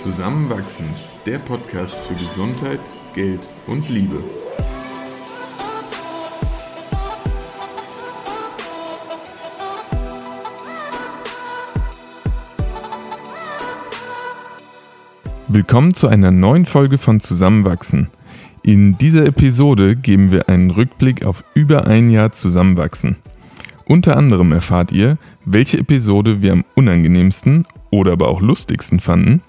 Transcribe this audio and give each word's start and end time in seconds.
Zusammenwachsen, 0.00 0.86
der 1.26 1.38
Podcast 1.38 2.00
für 2.00 2.14
Gesundheit, 2.14 2.80
Geld 3.12 3.50
und 3.66 3.86
Liebe. 3.90 4.24
Willkommen 15.48 15.92
zu 15.92 16.08
einer 16.08 16.30
neuen 16.30 16.64
Folge 16.64 16.96
von 16.96 17.20
Zusammenwachsen. 17.20 18.08
In 18.62 18.96
dieser 18.96 19.26
Episode 19.26 19.96
geben 19.96 20.30
wir 20.30 20.48
einen 20.48 20.70
Rückblick 20.70 21.26
auf 21.26 21.44
über 21.52 21.86
ein 21.86 22.08
Jahr 22.08 22.32
Zusammenwachsen. 22.32 23.16
Unter 23.84 24.16
anderem 24.16 24.52
erfahrt 24.52 24.92
ihr, 24.92 25.18
welche 25.44 25.76
Episode 25.76 26.40
wir 26.40 26.54
am 26.54 26.64
unangenehmsten 26.74 27.66
oder 27.90 28.12
aber 28.12 28.28
auch 28.28 28.40
lustigsten 28.40 29.00
fanden, 29.00 29.42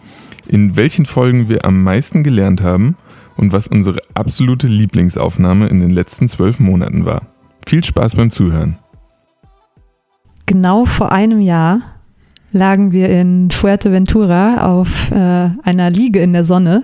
in 0.51 0.75
welchen 0.75 1.05
Folgen 1.05 1.47
wir 1.49 1.65
am 1.65 1.81
meisten 1.81 2.23
gelernt 2.23 2.61
haben 2.61 2.97
und 3.37 3.53
was 3.53 3.67
unsere 3.67 4.01
absolute 4.13 4.67
Lieblingsaufnahme 4.67 5.67
in 5.67 5.79
den 5.79 5.89
letzten 5.89 6.27
zwölf 6.27 6.59
Monaten 6.59 7.05
war. 7.05 7.23
Viel 7.65 7.83
Spaß 7.83 8.15
beim 8.15 8.31
Zuhören. 8.31 8.77
Genau 10.45 10.83
vor 10.83 11.13
einem 11.13 11.39
Jahr 11.39 11.81
lagen 12.51 12.91
wir 12.91 13.09
in 13.09 13.49
Fuerteventura 13.49 14.69
auf 14.69 15.09
äh, 15.11 15.15
einer 15.63 15.89
Liege 15.89 16.19
in 16.19 16.33
der 16.33 16.43
Sonne 16.43 16.83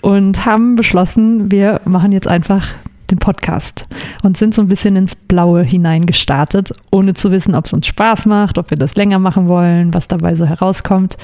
und 0.00 0.46
haben 0.46 0.74
beschlossen, 0.74 1.50
wir 1.50 1.82
machen 1.84 2.12
jetzt 2.12 2.26
einfach 2.26 2.68
den 3.10 3.18
Podcast 3.18 3.86
und 4.22 4.38
sind 4.38 4.54
so 4.54 4.62
ein 4.62 4.68
bisschen 4.68 4.96
ins 4.96 5.14
Blaue 5.14 5.62
hineingestartet, 5.62 6.72
ohne 6.90 7.12
zu 7.12 7.30
wissen, 7.30 7.54
ob 7.54 7.66
es 7.66 7.74
uns 7.74 7.86
Spaß 7.86 8.24
macht, 8.24 8.56
ob 8.56 8.70
wir 8.70 8.78
das 8.78 8.96
länger 8.96 9.18
machen 9.18 9.46
wollen, 9.46 9.92
was 9.92 10.08
dabei 10.08 10.34
so 10.34 10.46
herauskommt. 10.46 11.18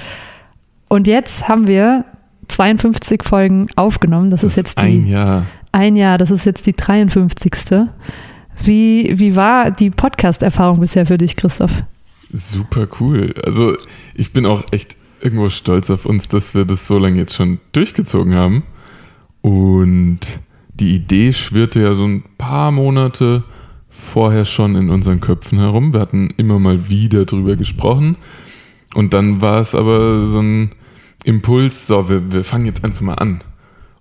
Und 0.88 1.06
jetzt 1.06 1.48
haben 1.48 1.66
wir 1.66 2.04
52 2.48 3.22
Folgen 3.22 3.68
aufgenommen. 3.76 4.30
Das, 4.30 4.42
das 4.42 4.52
ist 4.52 4.56
jetzt 4.56 4.78
die, 4.78 4.84
ein 4.84 5.06
Jahr. 5.06 5.46
Ein 5.72 5.96
Jahr, 5.96 6.18
das 6.18 6.30
ist 6.30 6.44
jetzt 6.44 6.66
die 6.66 6.74
53. 6.74 7.52
Wie, 8.62 9.18
wie 9.18 9.34
war 9.34 9.70
die 9.70 9.90
Podcast-Erfahrung 9.90 10.80
bisher 10.80 11.06
für 11.06 11.18
dich, 11.18 11.36
Christoph? 11.36 11.72
Super 12.32 12.86
cool. 13.00 13.34
Also 13.44 13.76
ich 14.14 14.32
bin 14.32 14.46
auch 14.46 14.64
echt 14.70 14.96
irgendwo 15.20 15.50
stolz 15.50 15.90
auf 15.90 16.06
uns, 16.06 16.28
dass 16.28 16.54
wir 16.54 16.64
das 16.64 16.86
so 16.86 16.98
lange 16.98 17.18
jetzt 17.18 17.34
schon 17.34 17.58
durchgezogen 17.72 18.34
haben. 18.34 18.64
Und 19.40 20.20
die 20.74 20.94
Idee 20.94 21.32
schwirrte 21.32 21.80
ja 21.80 21.94
so 21.94 22.04
ein 22.04 22.24
paar 22.38 22.70
Monate 22.72 23.44
vorher 23.90 24.44
schon 24.44 24.76
in 24.76 24.90
unseren 24.90 25.20
Köpfen 25.20 25.58
herum. 25.58 25.92
Wir 25.92 26.00
hatten 26.00 26.30
immer 26.36 26.58
mal 26.58 26.88
wieder 26.88 27.24
drüber 27.24 27.56
gesprochen. 27.56 28.16
Und 28.94 29.12
dann 29.12 29.40
war 29.40 29.60
es 29.60 29.74
aber 29.74 30.26
so 30.26 30.40
ein 30.40 30.70
Impuls, 31.24 31.86
so, 31.86 32.08
wir, 32.08 32.32
wir 32.32 32.44
fangen 32.44 32.66
jetzt 32.66 32.84
einfach 32.84 33.00
mal 33.00 33.14
an. 33.14 33.42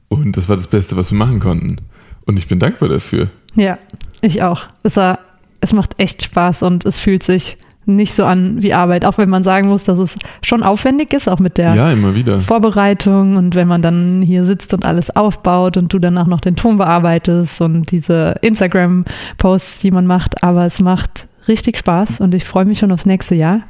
Und 0.09 0.37
das 0.37 0.47
war 0.47 0.55
das 0.55 0.67
Beste, 0.67 0.95
was 0.95 1.11
wir 1.11 1.17
machen 1.17 1.39
konnten. 1.39 1.77
Und 2.25 2.37
ich 2.37 2.47
bin 2.47 2.59
dankbar 2.59 2.89
dafür. 2.89 3.29
Ja, 3.55 3.77
ich 4.21 4.43
auch. 4.43 4.63
Es, 4.83 4.95
war, 4.97 5.19
es 5.61 5.73
macht 5.73 5.99
echt 5.99 6.23
Spaß 6.23 6.63
und 6.63 6.85
es 6.85 6.99
fühlt 6.99 7.23
sich 7.23 7.57
nicht 7.85 8.13
so 8.13 8.23
an 8.23 8.61
wie 8.61 8.73
Arbeit, 8.73 9.03
auch 9.03 9.17
wenn 9.17 9.29
man 9.29 9.43
sagen 9.43 9.67
muss, 9.67 9.83
dass 9.83 9.97
es 9.99 10.15
schon 10.41 10.63
aufwendig 10.63 11.13
ist, 11.13 11.27
auch 11.27 11.39
mit 11.39 11.57
der 11.57 11.75
ja, 11.75 12.39
Vorbereitung 12.39 13.35
und 13.35 13.55
wenn 13.55 13.67
man 13.67 13.81
dann 13.81 14.21
hier 14.21 14.45
sitzt 14.45 14.73
und 14.73 14.85
alles 14.85 15.13
aufbaut 15.13 15.75
und 15.75 15.91
du 15.91 15.99
danach 15.99 16.27
noch 16.27 16.39
den 16.39 16.55
Ton 16.55 16.77
bearbeitest 16.77 17.59
und 17.59 17.91
diese 17.91 18.35
Instagram-Posts, 18.41 19.79
die 19.79 19.91
man 19.91 20.07
macht, 20.07 20.43
aber 20.43 20.65
es 20.65 20.79
macht 20.79 21.27
richtig 21.47 21.77
Spaß 21.77 22.21
und 22.21 22.33
ich 22.33 22.45
freue 22.45 22.65
mich 22.65 22.79
schon 22.79 22.91
aufs 22.91 23.05
nächste 23.05 23.35
Jahr. 23.35 23.61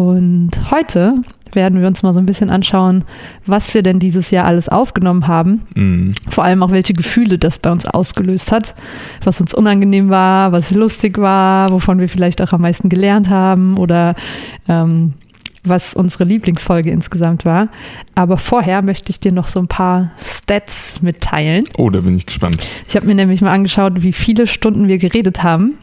Und 0.00 0.52
heute 0.70 1.16
werden 1.52 1.78
wir 1.78 1.86
uns 1.86 2.02
mal 2.02 2.14
so 2.14 2.20
ein 2.20 2.24
bisschen 2.26 2.48
anschauen, 2.48 3.04
was 3.44 3.74
wir 3.74 3.82
denn 3.82 3.98
dieses 3.98 4.30
Jahr 4.30 4.46
alles 4.46 4.70
aufgenommen 4.70 5.28
haben. 5.28 5.66
Mhm. 5.74 6.14
Vor 6.30 6.42
allem 6.42 6.62
auch, 6.62 6.70
welche 6.70 6.94
Gefühle 6.94 7.36
das 7.36 7.58
bei 7.58 7.70
uns 7.70 7.84
ausgelöst 7.84 8.50
hat, 8.50 8.74
was 9.24 9.42
uns 9.42 9.52
unangenehm 9.52 10.08
war, 10.08 10.52
was 10.52 10.70
lustig 10.70 11.18
war, 11.18 11.70
wovon 11.70 11.98
wir 11.98 12.08
vielleicht 12.08 12.40
auch 12.40 12.52
am 12.52 12.62
meisten 12.62 12.88
gelernt 12.88 13.28
haben 13.28 13.76
oder 13.76 14.14
ähm, 14.68 15.12
was 15.64 15.94
unsere 15.94 16.24
Lieblingsfolge 16.24 16.90
insgesamt 16.90 17.44
war. 17.44 17.68
Aber 18.14 18.38
vorher 18.38 18.82
möchte 18.82 19.10
ich 19.10 19.20
dir 19.20 19.32
noch 19.32 19.48
so 19.48 19.60
ein 19.60 19.68
paar 19.68 20.12
Stats 20.22 21.00
mitteilen. 21.02 21.64
Oh, 21.76 21.90
da 21.90 22.00
bin 22.00 22.16
ich 22.16 22.26
gespannt. 22.26 22.66
Ich 22.88 22.96
habe 22.96 23.06
mir 23.06 23.14
nämlich 23.14 23.40
mal 23.40 23.52
angeschaut, 23.52 24.02
wie 24.02 24.12
viele 24.12 24.46
Stunden 24.46 24.88
wir 24.88 24.98
geredet 24.98 25.42
haben 25.42 25.74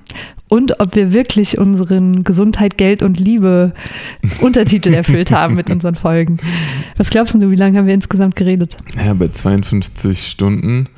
und 0.48 0.80
ob 0.80 0.96
wir 0.96 1.14
wirklich 1.14 1.58
unseren 1.58 2.24
Gesundheit, 2.24 2.78
Geld 2.78 3.04
und 3.04 3.20
Liebe 3.20 3.74
Untertitel 4.42 4.94
erfüllt 4.94 5.32
haben 5.32 5.56
mit 5.56 5.70
unseren 5.72 5.96
Folgen. 5.96 6.38
Was 6.96 7.10
glaubst 7.10 7.36
du, 7.36 7.52
wie 7.52 7.56
lange 7.56 7.78
haben 7.78 7.88
wir 7.88 7.94
insgesamt 7.94 8.36
geredet? 8.36 8.78
Ja, 8.96 9.14
bei 9.14 9.28
52 9.28 10.28
Stunden, 10.28 10.90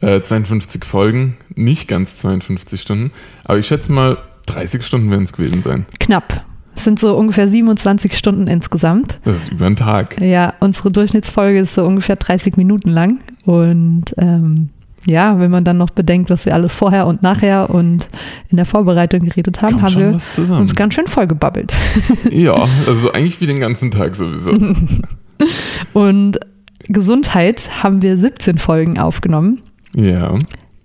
äh, 0.00 0.20
52 0.20 0.84
Folgen, 0.84 1.36
nicht 1.54 1.88
ganz 1.88 2.18
52 2.18 2.80
Stunden, 2.80 3.12
aber 3.44 3.58
ich 3.58 3.66
schätze 3.66 3.92
mal 3.92 4.18
30 4.46 4.82
Stunden 4.84 5.10
werden 5.10 5.24
es 5.24 5.32
gewesen 5.32 5.62
sein. 5.62 5.86
Knapp. 6.00 6.44
Es 6.78 6.84
sind 6.84 7.00
so 7.00 7.16
ungefähr 7.16 7.48
27 7.48 8.16
Stunden 8.16 8.46
insgesamt. 8.46 9.18
Das 9.24 9.42
ist 9.42 9.50
über 9.50 9.66
einen 9.66 9.74
Tag. 9.74 10.20
Ja, 10.20 10.54
unsere 10.60 10.92
Durchschnittsfolge 10.92 11.58
ist 11.58 11.74
so 11.74 11.84
ungefähr 11.84 12.14
30 12.14 12.56
Minuten 12.56 12.90
lang. 12.90 13.18
Und 13.44 14.14
ähm, 14.16 14.68
ja, 15.04 15.40
wenn 15.40 15.50
man 15.50 15.64
dann 15.64 15.76
noch 15.76 15.90
bedenkt, 15.90 16.30
was 16.30 16.46
wir 16.46 16.54
alles 16.54 16.76
vorher 16.76 17.08
und 17.08 17.20
nachher 17.20 17.70
und 17.70 18.08
in 18.48 18.58
der 18.58 18.64
Vorbereitung 18.64 19.22
geredet 19.24 19.60
haben, 19.60 19.80
Kommt 19.80 19.96
haben 19.96 20.20
wir 20.38 20.56
uns 20.56 20.76
ganz 20.76 20.94
schön 20.94 21.08
vollgebabbelt. 21.08 21.74
Ja, 22.30 22.54
also 22.86 23.10
eigentlich 23.10 23.40
wie 23.40 23.48
den 23.48 23.58
ganzen 23.58 23.90
Tag 23.90 24.14
sowieso. 24.14 24.52
und 25.94 26.38
Gesundheit 26.84 27.82
haben 27.82 28.02
wir 28.02 28.16
17 28.16 28.58
Folgen 28.58 29.00
aufgenommen. 29.00 29.62
Ja. 29.96 30.38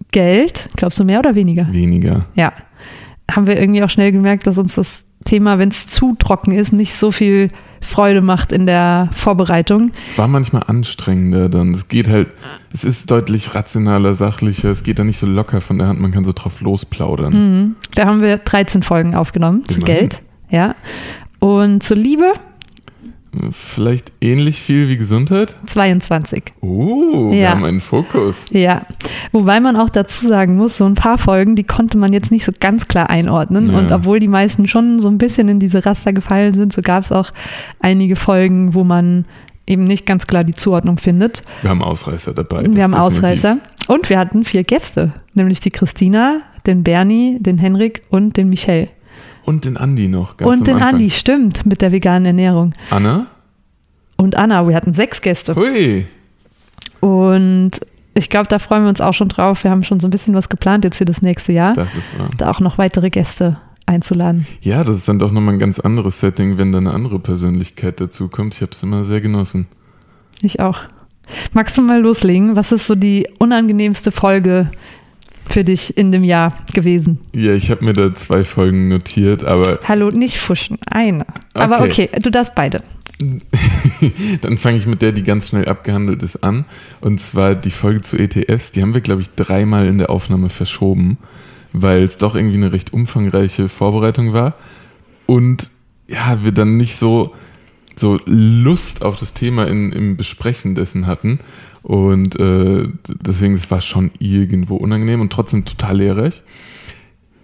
Geld, 0.09 0.69
glaubst 0.75 0.99
du 0.99 1.03
mehr 1.03 1.19
oder 1.19 1.35
weniger? 1.35 1.71
Weniger. 1.71 2.25
Ja. 2.33 2.51
Haben 3.29 3.45
wir 3.45 3.61
irgendwie 3.61 3.83
auch 3.83 3.91
schnell 3.91 4.11
gemerkt, 4.11 4.47
dass 4.47 4.57
uns 4.57 4.73
das 4.73 5.05
Thema, 5.23 5.59
wenn 5.59 5.69
es 5.69 5.87
zu 5.87 6.15
trocken 6.17 6.51
ist, 6.51 6.73
nicht 6.73 6.93
so 6.93 7.11
viel 7.11 7.49
Freude 7.81 8.21
macht 8.21 8.51
in 8.51 8.65
der 8.65 9.09
Vorbereitung. 9.15 9.91
Es 10.09 10.17
war 10.17 10.27
manchmal 10.27 10.63
anstrengender 10.67 11.49
dann. 11.49 11.73
Es 11.73 11.87
geht 11.87 12.07
halt, 12.07 12.29
es 12.73 12.83
ist 12.83 13.11
deutlich 13.11 13.53
rationaler, 13.53 14.15
sachlicher, 14.15 14.69
es 14.71 14.83
geht 14.83 14.99
da 14.99 15.03
nicht 15.03 15.19
so 15.19 15.27
locker 15.27 15.61
von 15.61 15.77
der 15.77 15.87
Hand, 15.87 15.99
man 15.99 16.11
kann 16.11 16.25
so 16.25 16.31
drauf 16.33 16.61
losplaudern. 16.61 17.33
Mhm. 17.33 17.75
Da 17.95 18.05
haben 18.05 18.21
wir 18.21 18.37
13 18.37 18.83
Folgen 18.83 19.15
aufgenommen 19.15 19.65
zu 19.65 19.79
Geld. 19.81 20.21
Ja. 20.49 20.75
Und 21.39 21.83
zur 21.83 21.97
Liebe 21.97 22.33
Vielleicht 23.51 24.11
ähnlich 24.21 24.61
viel 24.61 24.87
wie 24.87 24.97
Gesundheit? 24.97 25.55
22. 25.65 26.43
Oh, 26.61 27.31
wir 27.31 27.39
ja. 27.39 27.49
haben 27.49 27.63
einen 27.63 27.81
Fokus. 27.81 28.45
Ja, 28.51 28.83
wobei 29.31 29.59
man 29.59 29.75
auch 29.75 29.89
dazu 29.89 30.27
sagen 30.27 30.55
muss, 30.55 30.77
so 30.77 30.85
ein 30.85 30.95
paar 30.95 31.17
Folgen, 31.17 31.55
die 31.55 31.63
konnte 31.63 31.97
man 31.97 32.13
jetzt 32.13 32.31
nicht 32.31 32.45
so 32.45 32.51
ganz 32.59 32.87
klar 32.87 33.09
einordnen. 33.09 33.71
Ja. 33.71 33.77
Und 33.79 33.91
obwohl 33.91 34.19
die 34.19 34.27
meisten 34.27 34.67
schon 34.67 34.99
so 34.99 35.07
ein 35.07 35.17
bisschen 35.17 35.49
in 35.49 35.59
diese 35.59 35.85
Raster 35.85 36.13
gefallen 36.13 36.53
sind, 36.53 36.73
so 36.73 36.81
gab 36.81 37.03
es 37.03 37.11
auch 37.11 37.31
einige 37.79 38.15
Folgen, 38.15 38.73
wo 38.73 38.83
man 38.83 39.25
eben 39.65 39.85
nicht 39.85 40.05
ganz 40.05 40.27
klar 40.27 40.43
die 40.43 40.53
Zuordnung 40.53 40.97
findet. 40.97 41.43
Wir 41.61 41.69
haben 41.69 41.81
Ausreißer 41.81 42.33
dabei. 42.33 42.65
Wir 42.69 42.83
haben. 42.83 42.93
Ausreißer. 42.93 43.57
Und 43.87 44.09
wir 44.09 44.19
hatten 44.19 44.43
vier 44.43 44.63
Gäste, 44.63 45.13
nämlich 45.33 45.59
die 45.59 45.71
Christina, 45.71 46.41
den 46.65 46.83
Bernie, 46.83 47.37
den 47.39 47.57
Henrik 47.57 48.03
und 48.09 48.37
den 48.37 48.49
Michel. 48.49 48.89
Und 49.45 49.65
den 49.65 49.77
Andi 49.77 50.07
noch. 50.07 50.39
und 50.39 50.67
den 50.67 50.75
Anfang. 50.75 50.95
Andi, 50.95 51.09
stimmt, 51.09 51.65
mit 51.65 51.81
der 51.81 51.91
veganen 51.91 52.25
Ernährung. 52.25 52.73
Anna? 52.89 53.27
Und 54.15 54.35
Anna, 54.35 54.67
wir 54.67 54.75
hatten 54.75 54.93
sechs 54.93 55.21
Gäste. 55.21 55.55
Hui. 55.55 56.05
Und 57.01 57.71
ich 58.13 58.29
glaube, 58.29 58.47
da 58.47 58.59
freuen 58.59 58.83
wir 58.83 58.89
uns 58.89 59.01
auch 59.01 59.13
schon 59.13 59.27
drauf. 59.27 59.63
Wir 59.63 59.71
haben 59.71 59.83
schon 59.83 59.99
so 59.99 60.07
ein 60.07 60.11
bisschen 60.11 60.35
was 60.35 60.49
geplant 60.49 60.83
jetzt 60.85 60.97
für 60.97 61.05
das 61.05 61.21
nächste 61.21 61.51
Jahr. 61.51 61.73
Das 61.73 61.95
ist 61.95 62.17
wahr. 62.17 62.29
Da 62.37 62.49
auch 62.51 62.59
noch 62.59 62.77
weitere 62.77 63.09
Gäste 63.09 63.57
einzuladen. 63.85 64.47
Ja, 64.61 64.83
das 64.83 64.95
ist 64.97 65.07
dann 65.07 65.19
doch 65.19 65.31
nochmal 65.31 65.55
ein 65.55 65.59
ganz 65.59 65.79
anderes 65.79 66.19
Setting, 66.19 66.57
wenn 66.57 66.71
da 66.71 66.77
eine 66.77 66.93
andere 66.93 67.19
Persönlichkeit 67.19 67.99
dazu 67.99 68.29
kommt. 68.29 68.55
Ich 68.55 68.61
habe 68.61 68.71
es 68.71 68.81
immer 68.83 69.03
sehr 69.03 69.19
genossen. 69.19 69.67
Ich 70.41 70.59
auch. 70.59 70.79
Magst 71.53 71.77
du 71.77 71.81
mal 71.81 72.01
loslegen? 72.01 72.55
Was 72.55 72.71
ist 72.71 72.85
so 72.85 72.95
die 72.95 73.27
unangenehmste 73.39 74.11
Folge 74.11 74.71
für 75.49 75.63
dich 75.63 75.97
in 75.97 76.11
dem 76.11 76.23
Jahr 76.23 76.57
gewesen? 76.73 77.19
Ja, 77.33 77.53
ich 77.53 77.69
habe 77.69 77.85
mir 77.85 77.93
da 77.93 78.13
zwei 78.15 78.43
Folgen 78.43 78.89
notiert, 78.89 79.43
aber. 79.43 79.79
Hallo, 79.87 80.09
nicht 80.09 80.37
fuschen, 80.37 80.77
eine. 80.85 81.25
Okay. 81.53 81.63
Aber 81.63 81.81
okay, 81.81 82.09
du 82.21 82.29
darfst 82.29 82.55
beide. 82.55 82.83
Dann 84.41 84.57
fange 84.57 84.77
ich 84.77 84.85
mit 84.85 85.01
der, 85.01 85.11
die 85.11 85.23
ganz 85.23 85.49
schnell 85.49 85.67
abgehandelt 85.67 86.23
ist, 86.23 86.43
an. 86.43 86.65
Und 87.01 87.21
zwar 87.21 87.55
die 87.55 87.71
Folge 87.71 88.01
zu 88.01 88.17
ETFs. 88.17 88.71
Die 88.71 88.81
haben 88.81 88.93
wir, 88.93 89.01
glaube 89.01 89.21
ich, 89.21 89.29
dreimal 89.35 89.87
in 89.87 89.97
der 89.97 90.09
Aufnahme 90.09 90.49
verschoben, 90.49 91.17
weil 91.71 92.03
es 92.03 92.17
doch 92.17 92.35
irgendwie 92.35 92.57
eine 92.57 92.73
recht 92.73 92.93
umfangreiche 92.93 93.69
Vorbereitung 93.69 94.33
war. 94.33 94.55
Und 95.25 95.69
ja, 96.07 96.43
wir 96.43 96.51
dann 96.51 96.77
nicht 96.77 96.97
so, 96.97 97.33
so 97.95 98.19
Lust 98.25 99.03
auf 99.03 99.17
das 99.17 99.33
Thema 99.33 99.67
in, 99.67 99.91
im 99.91 100.17
Besprechen 100.17 100.75
dessen 100.75 101.07
hatten. 101.07 101.39
Und 101.83 102.39
äh, 102.39 102.87
deswegen, 103.07 103.55
es 103.55 103.69
war 103.69 103.81
schon 103.81 104.11
irgendwo 104.19 104.77
unangenehm 104.77 105.21
und 105.21 105.31
trotzdem 105.31 105.65
total 105.65 105.97
lehrreich. 105.97 106.41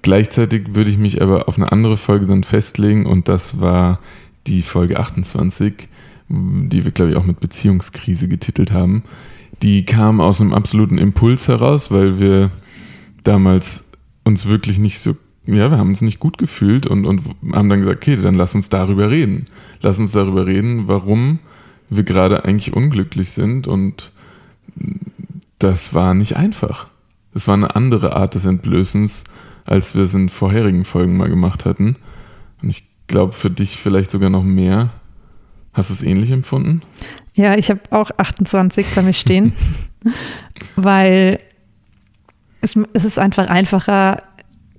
Gleichzeitig 0.02 0.74
würde 0.74 0.90
ich 0.90 0.98
mich 0.98 1.22
aber 1.22 1.48
auf 1.48 1.58
eine 1.58 1.72
andere 1.72 1.98
Folge 1.98 2.26
dann 2.26 2.44
festlegen 2.44 3.06
und 3.06 3.28
das 3.28 3.60
war 3.60 4.00
die 4.48 4.62
Folge 4.62 4.98
28 5.00 5.90
die 6.30 6.86
wir, 6.86 6.92
glaube 6.92 7.12
ich, 7.12 7.18
auch 7.18 7.26
mit 7.26 7.40
Beziehungskrise 7.40 8.28
getitelt 8.28 8.72
haben. 8.72 9.04
Die 9.62 9.84
kam 9.86 10.22
aus 10.22 10.40
einem 10.40 10.54
absoluten 10.54 10.98
Impuls 10.98 11.48
heraus, 11.48 11.92
weil 11.92 12.20
wir 12.20 12.52
damals 13.24 13.90
uns 14.24 14.46
wirklich 14.46 14.78
nicht 14.78 15.00
so, 15.00 15.18
ja, 15.46 15.72
wir 15.72 15.78
haben 15.78 15.90
uns 15.90 16.02
nicht 16.02 16.20
gut 16.20 16.38
gefühlt 16.38 16.86
und, 16.86 17.06
und 17.06 17.24
haben 17.52 17.70
dann 17.70 17.80
gesagt, 17.80 17.98
okay, 17.98 18.16
dann 18.16 18.36
lass 18.36 18.54
uns 18.54 18.70
darüber 18.70 19.10
reden. 19.10 19.48
Lass 19.82 19.98
uns 19.98 20.12
darüber 20.12 20.46
reden, 20.46 20.88
warum 20.88 21.40
wir 21.90 22.04
gerade 22.04 22.46
eigentlich 22.46 22.74
unglücklich 22.74 23.32
sind 23.32 23.68
und 23.68 24.12
das 25.60 25.94
war 25.94 26.14
nicht 26.14 26.36
einfach. 26.36 26.88
Es 27.34 27.48
war 27.48 27.54
eine 27.54 27.76
andere 27.76 28.16
Art 28.16 28.36
des 28.36 28.46
Entblößens, 28.46 29.24
als 29.66 29.96
wir 29.96 30.04
es 30.04 30.14
in 30.14 30.30
vorherigen 30.30 30.86
Folgen 30.86 31.18
mal 31.18 31.30
gemacht 31.30 31.66
hatten. 31.66 31.98
Und 32.62 32.70
ich 32.70 32.86
glaube, 33.08 33.34
für 33.34 33.50
dich 33.50 33.78
vielleicht 33.78 34.12
sogar 34.12 34.30
noch 34.30 34.44
mehr. 34.44 34.90
Hast 35.74 35.90
du 35.90 35.94
es 35.94 36.02
ähnlich 36.02 36.32
empfunden? 36.32 36.82
Ja, 37.36 37.56
ich 37.56 37.70
habe 37.70 37.82
auch 37.92 38.10
28 38.18 38.88
bei 38.96 39.02
mir 39.02 39.14
stehen, 39.14 39.54
weil 40.76 41.40
es, 42.62 42.76
es 42.94 43.06
ist 43.06 43.20
einfach 43.20 43.48
einfacher, 43.48 44.24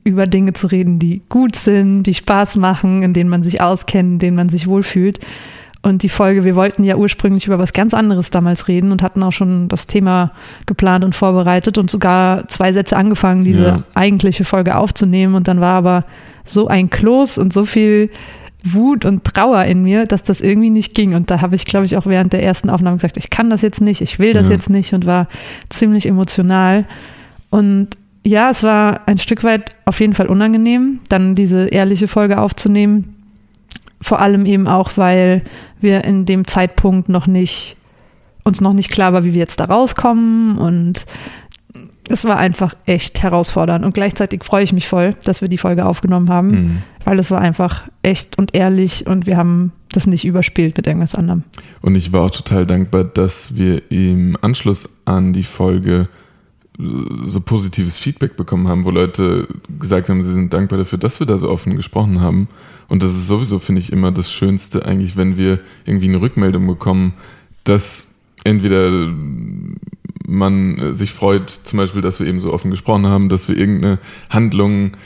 über 0.03 0.27
Dinge 0.27 0.55
zu 0.55 0.67
reden, 0.67 0.99
die 0.99 1.23
gut 1.29 1.57
sind, 1.57 2.05
die 2.05 2.15
Spaß 2.15 2.57
machen, 2.57 3.03
in 3.03 3.13
denen 3.13 3.31
man 3.31 3.43
sich 3.43 3.61
auskennt, 3.61 4.15
in 4.15 4.19
denen 4.19 4.37
man 4.37 4.49
sich 4.49 4.67
wohlfühlt. 4.67 5.21
Und 5.83 6.03
die 6.03 6.11
Folge, 6.11 6.45
wir 6.45 6.57
wollten 6.57 6.85
ja 6.85 6.97
ursprünglich 6.97 7.47
über 7.47 7.59
was 7.59 7.73
ganz 7.73 7.95
anderes 7.95 8.31
damals 8.31 8.69
reden 8.69 8.93
und 8.93 9.03
hatten 9.03 9.23
auch 9.23 9.33
schon 9.33 9.69
das 9.69 9.87
Thema 9.87 10.33
geplant 10.67 11.05
und 11.05 11.15
vorbereitet 11.15 11.79
und 11.79 11.91
sogar 11.91 12.47
zwei 12.49 12.75
Sätze 12.75 12.99
angefangen, 12.99 13.45
diese 13.45 13.65
ja. 13.65 13.83
eigentliche 13.95 14.45
Folge 14.45 14.77
aufzunehmen. 14.77 15.35
Und 15.35 15.49
dann 15.49 15.61
war 15.61 15.75
aber 15.77 16.05
so 16.45 16.69
ein 16.69 16.91
Kloß 16.91 17.39
und 17.39 17.55
so 17.55 17.65
viel 17.65 18.11
Wut 18.63 19.07
und 19.07 19.25
Trauer 19.25 19.65
in 19.65 19.83
mir, 19.83 20.05
dass 20.05 20.23
das 20.23 20.43
irgendwie 20.43 20.69
nicht 20.69 20.95
ging. 20.95 21.15
Und 21.15 21.31
da 21.31 21.41
habe 21.41 21.55
ich, 21.55 21.65
glaube 21.65 21.87
ich, 21.87 21.97
auch 21.97 22.05
während 22.05 22.35
der 22.35 22.43
ersten 22.43 22.69
Aufnahme 22.69 22.99
gesagt, 22.99 23.17
ich 23.17 23.31
kann 23.31 23.49
das 23.49 23.63
jetzt 23.63 23.81
nicht, 23.81 24.03
ich 24.03 24.19
will 24.19 24.35
das 24.35 24.49
ja. 24.49 24.57
jetzt 24.57 24.69
nicht 24.69 24.93
und 24.93 25.07
war 25.07 25.29
ziemlich 25.71 26.05
emotional. 26.05 26.85
Und 27.49 27.89
ja, 28.23 28.51
es 28.51 28.63
war 28.63 29.01
ein 29.07 29.17
Stück 29.17 29.45
weit 29.45 29.75
auf 29.87 29.99
jeden 29.99 30.13
Fall 30.13 30.27
unangenehm, 30.27 30.99
dann 31.09 31.35
diese 31.35 31.69
ehrliche 31.69 32.07
Folge 32.07 32.39
aufzunehmen 32.39 33.15
vor 34.03 34.21
allem 34.21 34.47
eben 34.47 34.67
auch, 34.67 34.93
weil 34.97 35.43
wir 35.83 36.05
in 36.05 36.27
dem 36.27 36.47
Zeitpunkt 36.47 37.09
noch 37.09 37.27
nicht, 37.27 37.77
uns 38.45 38.61
noch 38.61 38.73
nicht 38.73 38.91
klar 38.91 39.13
war, 39.13 39.25
wie 39.25 39.33
wir 39.33 39.41
jetzt 39.41 39.61
da 39.61 39.65
rauskommen 39.65 40.59
und 40.59 41.07
es 42.09 42.25
war 42.25 42.37
einfach 42.39 42.75
echt 42.87 43.23
herausfordernd 43.23 43.85
und 43.85 43.95
gleichzeitig 43.95 44.43
freue 44.45 44.65
ich 44.65 44.73
mich 44.73 44.89
voll, 44.89 45.15
dass 45.23 45.43
wir 45.43 45.49
die 45.49 45.59
Folge 45.59 45.87
aufgenommen 45.87 46.29
haben, 46.29 46.51
mhm. 46.51 46.83
weil 47.05 47.19
es 47.21 47.31
war 47.31 47.41
einfach 47.41 47.89
echt 48.03 48.37
und 48.37 48.55
ehrlich 48.55 49.07
und 49.07 49.27
wir 49.27 49.37
haben 49.37 49.73
das 49.93 50.07
nicht 50.07 50.25
überspielt 50.25 50.77
mit 50.77 50.87
irgendwas 50.87 51.15
anderem. 51.15 51.45
Und 51.83 51.95
ich 51.95 52.13
war 52.13 52.23
auch 52.23 52.31
total 52.31 52.67
dankbar, 52.67 53.05
dass 53.05 53.55
wir 53.55 53.91
im 53.91 54.37
Anschluss 54.41 54.89
an 55.05 55.33
die 55.33 55.45
Folge 55.45 56.09
so 57.23 57.41
positives 57.41 57.99
Feedback 57.99 58.37
bekommen 58.37 58.67
haben, 58.67 58.85
wo 58.85 58.91
Leute 58.91 59.49
gesagt 59.79 60.09
haben, 60.09 60.23
sie 60.23 60.33
sind 60.33 60.53
dankbar 60.53 60.79
dafür, 60.79 60.99
dass 60.99 61.21
wir 61.21 61.27
da 61.27 61.39
so 61.39 61.49
offen 61.49 61.77
gesprochen 61.77 62.21
haben 62.21 62.49
und 62.91 63.05
das 63.05 63.13
ist 63.13 63.29
sowieso, 63.29 63.61
finde 63.61 63.81
ich, 63.81 63.93
immer 63.93 64.11
das 64.11 64.31
Schönste 64.31 64.85
eigentlich, 64.85 65.17
wenn 65.17 65.37
wir 65.37 65.61
irgendwie 65.87 66.09
eine 66.09 66.21
Rückmeldung 66.21 66.67
bekommen, 66.67 67.15
dass 67.65 68.09
entweder 68.43 69.09
man 70.27 70.93
sich 70.93 71.13
freut, 71.13 71.51
zum 71.63 71.79
Beispiel, 71.79 72.03
dass 72.03 72.19
wir 72.19 72.27
eben 72.27 72.41
so 72.41 72.53
offen 72.53 72.71
gesprochen 72.71 73.07
haben, 73.07 73.29
dass 73.29 73.49
wir 73.49 73.57
irgendeine 73.57 74.01
Handlung 74.29 74.97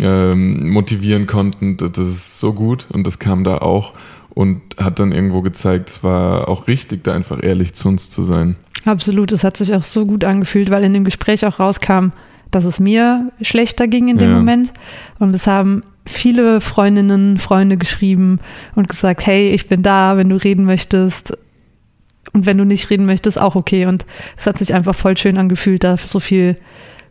ähm, 0.00 0.70
motivieren 0.70 1.28
konnten. 1.28 1.76
Das 1.76 1.96
ist 1.96 2.40
so 2.40 2.52
gut 2.52 2.86
und 2.92 3.06
das 3.06 3.20
kam 3.20 3.44
da 3.44 3.58
auch 3.58 3.94
und 4.30 4.60
hat 4.76 4.98
dann 4.98 5.12
irgendwo 5.12 5.40
gezeigt, 5.40 5.90
es 5.90 6.02
war 6.02 6.48
auch 6.48 6.66
richtig, 6.66 7.04
da 7.04 7.12
einfach 7.14 7.40
ehrlich 7.40 7.72
zu 7.72 7.88
uns 7.88 8.10
zu 8.10 8.24
sein. 8.24 8.56
Absolut, 8.84 9.30
es 9.30 9.44
hat 9.44 9.56
sich 9.56 9.74
auch 9.74 9.84
so 9.84 10.06
gut 10.06 10.24
angefühlt, 10.24 10.70
weil 10.70 10.82
in 10.82 10.92
dem 10.92 11.04
Gespräch 11.04 11.46
auch 11.46 11.60
rauskam, 11.60 12.10
dass 12.50 12.64
es 12.64 12.80
mir 12.80 13.30
schlechter 13.42 13.88
ging 13.88 14.08
in 14.08 14.18
dem 14.18 14.30
ja. 14.30 14.36
Moment. 14.36 14.72
Und 15.18 15.34
es 15.34 15.46
haben 15.46 15.82
viele 16.06 16.60
Freundinnen, 16.60 17.38
Freunde 17.38 17.76
geschrieben 17.76 18.40
und 18.74 18.88
gesagt, 18.88 19.26
hey, 19.26 19.50
ich 19.50 19.68
bin 19.68 19.82
da, 19.82 20.16
wenn 20.16 20.28
du 20.28 20.36
reden 20.36 20.64
möchtest. 20.64 21.36
Und 22.32 22.46
wenn 22.46 22.58
du 22.58 22.64
nicht 22.64 22.90
reden 22.90 23.06
möchtest, 23.06 23.38
auch 23.38 23.54
okay. 23.54 23.86
Und 23.86 24.06
es 24.36 24.46
hat 24.46 24.58
sich 24.58 24.74
einfach 24.74 24.94
voll 24.94 25.16
schön 25.16 25.38
angefühlt, 25.38 25.84
da 25.84 25.96
so 25.96 26.20
viel 26.20 26.56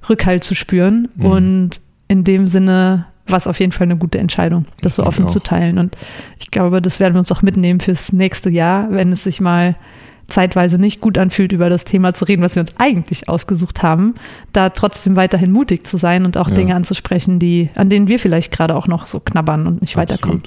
Rückhalt 0.09 0.43
zu 0.43 0.55
spüren. 0.55 1.09
Mhm. 1.15 1.25
Und 1.25 1.81
in 2.07 2.23
dem 2.23 2.47
Sinne 2.47 3.05
war 3.27 3.37
es 3.37 3.47
auf 3.47 3.59
jeden 3.59 3.71
Fall 3.71 3.85
eine 3.85 3.97
gute 3.97 4.19
Entscheidung, 4.19 4.65
das 4.81 4.95
so 4.95 5.03
offen 5.03 5.27
zu 5.27 5.39
teilen. 5.39 5.77
Und 5.77 5.97
ich 6.39 6.49
glaube, 6.49 6.81
das 6.81 6.99
werden 6.99 7.13
wir 7.13 7.19
uns 7.19 7.31
auch 7.31 7.41
mitnehmen 7.41 7.79
fürs 7.81 8.13
nächste 8.13 8.49
Jahr, 8.49 8.89
wenn 8.91 9.11
es 9.11 9.23
sich 9.23 9.41
mal 9.41 9.75
zeitweise 10.27 10.77
nicht 10.77 11.01
gut 11.01 11.18
anfühlt, 11.18 11.51
über 11.51 11.69
das 11.69 11.85
Thema 11.85 12.13
zu 12.13 12.25
reden, 12.25 12.41
was 12.41 12.56
wir 12.56 12.62
uns 12.62 12.71
eigentlich 12.77 13.29
ausgesucht 13.29 13.81
haben, 13.81 14.15
da 14.53 14.69
trotzdem 14.69 15.15
weiterhin 15.15 15.51
mutig 15.51 15.88
zu 15.88 15.97
sein 15.97 16.25
und 16.25 16.38
auch 16.38 16.50
ja. 16.50 16.56
Dinge 16.56 16.75
anzusprechen, 16.75 17.39
die, 17.39 17.69
an 17.75 17.89
denen 17.89 18.07
wir 18.07 18.19
vielleicht 18.19 18.51
gerade 18.51 18.75
auch 18.75 18.88
noch 18.88 19.07
so 19.07 19.19
knabbern 19.19 19.68
und 19.68 19.81
nicht 19.81 19.97
Absolut. 19.97 20.09
weiterkommen. 20.12 20.44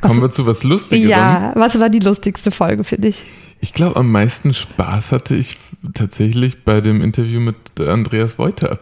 Kommen 0.00 0.20
wir 0.20 0.30
zu 0.30 0.46
was 0.46 0.64
Lustigerem. 0.64 1.08
Ja, 1.08 1.52
was 1.54 1.78
war 1.80 1.88
die 1.88 1.98
lustigste 1.98 2.50
Folge 2.50 2.84
für 2.84 2.98
dich? 2.98 3.24
Ich 3.60 3.72
glaube, 3.72 3.96
am 3.96 4.12
meisten 4.12 4.52
Spaß 4.52 5.12
hatte 5.12 5.34
ich 5.34 5.56
tatsächlich 5.94 6.64
bei 6.64 6.82
dem 6.82 7.00
Interview 7.00 7.40
mit 7.40 7.56
Andreas 7.80 8.38
Reuter. 8.38 8.80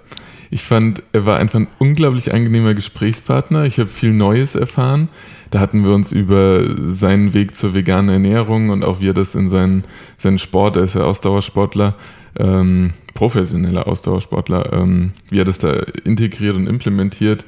Ich 0.51 0.65
fand, 0.65 1.03
er 1.13 1.25
war 1.25 1.39
einfach 1.39 1.61
ein 1.61 1.69
unglaublich 1.79 2.35
angenehmer 2.35 2.75
Gesprächspartner. 2.75 3.65
Ich 3.65 3.79
habe 3.79 3.89
viel 3.89 4.13
Neues 4.13 4.57
erfahren. 4.57 5.09
Da 5.53 5.61
hatten 5.61 5.85
wir 5.85 5.95
uns 5.95 6.13
über 6.13 6.65
seinen 6.91 7.35
Weg 7.35 7.57
zur 7.57 7.75
veganen 7.75 8.09
Ernährung 8.09 8.71
und 8.71 8.85
auch 8.85 9.01
wie 9.01 9.11
er 9.11 9.15
das 9.15 9.35
in 9.35 9.51
seinen, 9.51 9.85
seinen 10.17 10.39
Sport, 10.39 10.77
er 10.77 10.85
ist 10.85 10.95
ja 10.95 11.03
Ausdauersportler, 11.03 11.95
ähm, 12.39 12.95
professioneller 13.13 13.87
Ausdauersportler, 13.87 14.73
ähm, 14.73 15.13
wie 15.29 15.39
er 15.39 15.45
das 15.45 15.59
da 15.59 15.75
integriert 16.05 16.57
und 16.57 16.67
implementiert. 16.67 17.45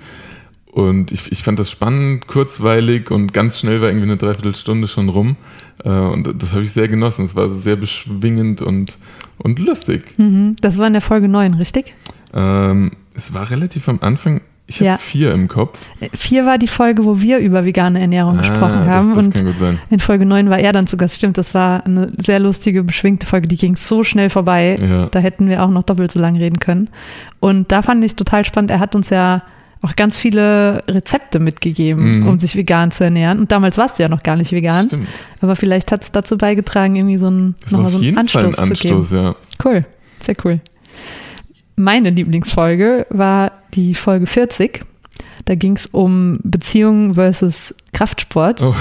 Und 0.70 1.12
ich, 1.12 1.32
ich 1.32 1.42
fand 1.42 1.58
das 1.58 1.70
spannend, 1.70 2.26
kurzweilig 2.26 3.10
und 3.10 3.32
ganz 3.32 3.58
schnell 3.58 3.80
war 3.80 3.88
irgendwie 3.88 4.08
eine 4.08 4.18
Dreiviertelstunde 4.18 4.86
schon 4.86 5.08
rum. 5.08 5.36
Äh, 5.82 5.88
und 5.88 6.42
das 6.42 6.52
habe 6.52 6.62
ich 6.62 6.72
sehr 6.72 6.88
genossen. 6.88 7.24
Es 7.24 7.34
war 7.34 7.48
sehr 7.48 7.76
beschwingend 7.76 8.60
und, 8.60 8.98
und 9.38 9.58
lustig. 9.58 10.18
Mhm. 10.18 10.56
Das 10.60 10.76
war 10.76 10.86
in 10.86 10.92
der 10.92 11.00
Folge 11.00 11.28
9, 11.28 11.54
richtig? 11.54 11.94
Ähm, 12.34 12.90
es 13.14 13.32
war 13.32 13.50
relativ 13.50 13.88
am 13.88 14.00
Anfang. 14.02 14.42
Ich 14.66 14.76
habe 14.76 14.86
ja. 14.86 14.96
vier 14.96 15.32
im 15.32 15.48
Kopf. 15.48 15.78
Vier 16.14 16.46
war 16.46 16.56
die 16.56 16.68
Folge, 16.68 17.04
wo 17.04 17.20
wir 17.20 17.38
über 17.38 17.66
vegane 17.66 18.00
Ernährung 18.00 18.38
ah, 18.38 18.38
gesprochen 18.38 18.86
haben. 18.86 19.14
Das, 19.14 19.16
das 19.16 19.26
und 19.26 19.34
kann 19.34 19.44
gut 19.46 19.58
sein. 19.58 19.78
in 19.90 20.00
Folge 20.00 20.24
neun 20.24 20.48
war 20.48 20.58
er 20.58 20.72
dann 20.72 20.86
zu 20.86 20.96
Gast. 20.96 21.16
Stimmt, 21.16 21.36
das 21.36 21.52
war 21.52 21.84
eine 21.84 22.10
sehr 22.16 22.40
lustige, 22.40 22.82
beschwingte 22.82 23.26
Folge. 23.26 23.46
Die 23.46 23.56
ging 23.56 23.76
so 23.76 24.04
schnell 24.04 24.30
vorbei. 24.30 24.78
Ja. 24.80 25.06
Da 25.06 25.18
hätten 25.18 25.48
wir 25.48 25.62
auch 25.62 25.68
noch 25.68 25.82
doppelt 25.82 26.12
so 26.12 26.18
lang 26.18 26.36
reden 26.36 26.60
können. 26.60 26.88
Und 27.40 27.72
da 27.72 27.82
fand 27.82 28.02
ich 28.04 28.16
total 28.16 28.46
spannend. 28.46 28.70
Er 28.70 28.80
hat 28.80 28.94
uns 28.94 29.10
ja 29.10 29.42
auch 29.82 29.96
ganz 29.96 30.18
viele 30.18 30.82
Rezepte 30.88 31.40
mitgegeben, 31.40 32.20
mhm. 32.20 32.28
um 32.28 32.40
sich 32.40 32.56
vegan 32.56 32.90
zu 32.90 33.04
ernähren. 33.04 33.38
Und 33.40 33.52
damals 33.52 33.76
warst 33.76 33.98
du 33.98 34.02
ja 34.02 34.08
noch 34.08 34.22
gar 34.22 34.36
nicht 34.36 34.52
vegan. 34.52 34.86
Stimmt. 34.86 35.08
Aber 35.42 35.56
vielleicht 35.56 35.92
hat 35.92 36.04
es 36.04 36.12
dazu 36.12 36.38
beigetragen, 36.38 36.96
irgendwie 36.96 37.18
so 37.18 37.26
einen, 37.26 37.54
nochmal 37.70 37.92
so 37.92 37.98
einen 37.98 38.16
Anstoß, 38.16 38.58
Anstoß 38.58 38.78
zu 38.78 38.88
geben. 38.88 39.06
Ja. 39.10 39.34
Cool, 39.62 39.84
sehr 40.20 40.36
cool. 40.42 40.60
Meine 41.76 42.10
Lieblingsfolge 42.10 43.06
war 43.10 43.52
die 43.74 43.94
Folge 43.94 44.26
40. 44.26 44.82
Da 45.44 45.54
ging 45.54 45.76
es 45.76 45.86
um 45.86 46.40
Beziehungen 46.42 47.14
versus 47.14 47.74
Kraftsport. 47.92 48.62
Oh. 48.62 48.74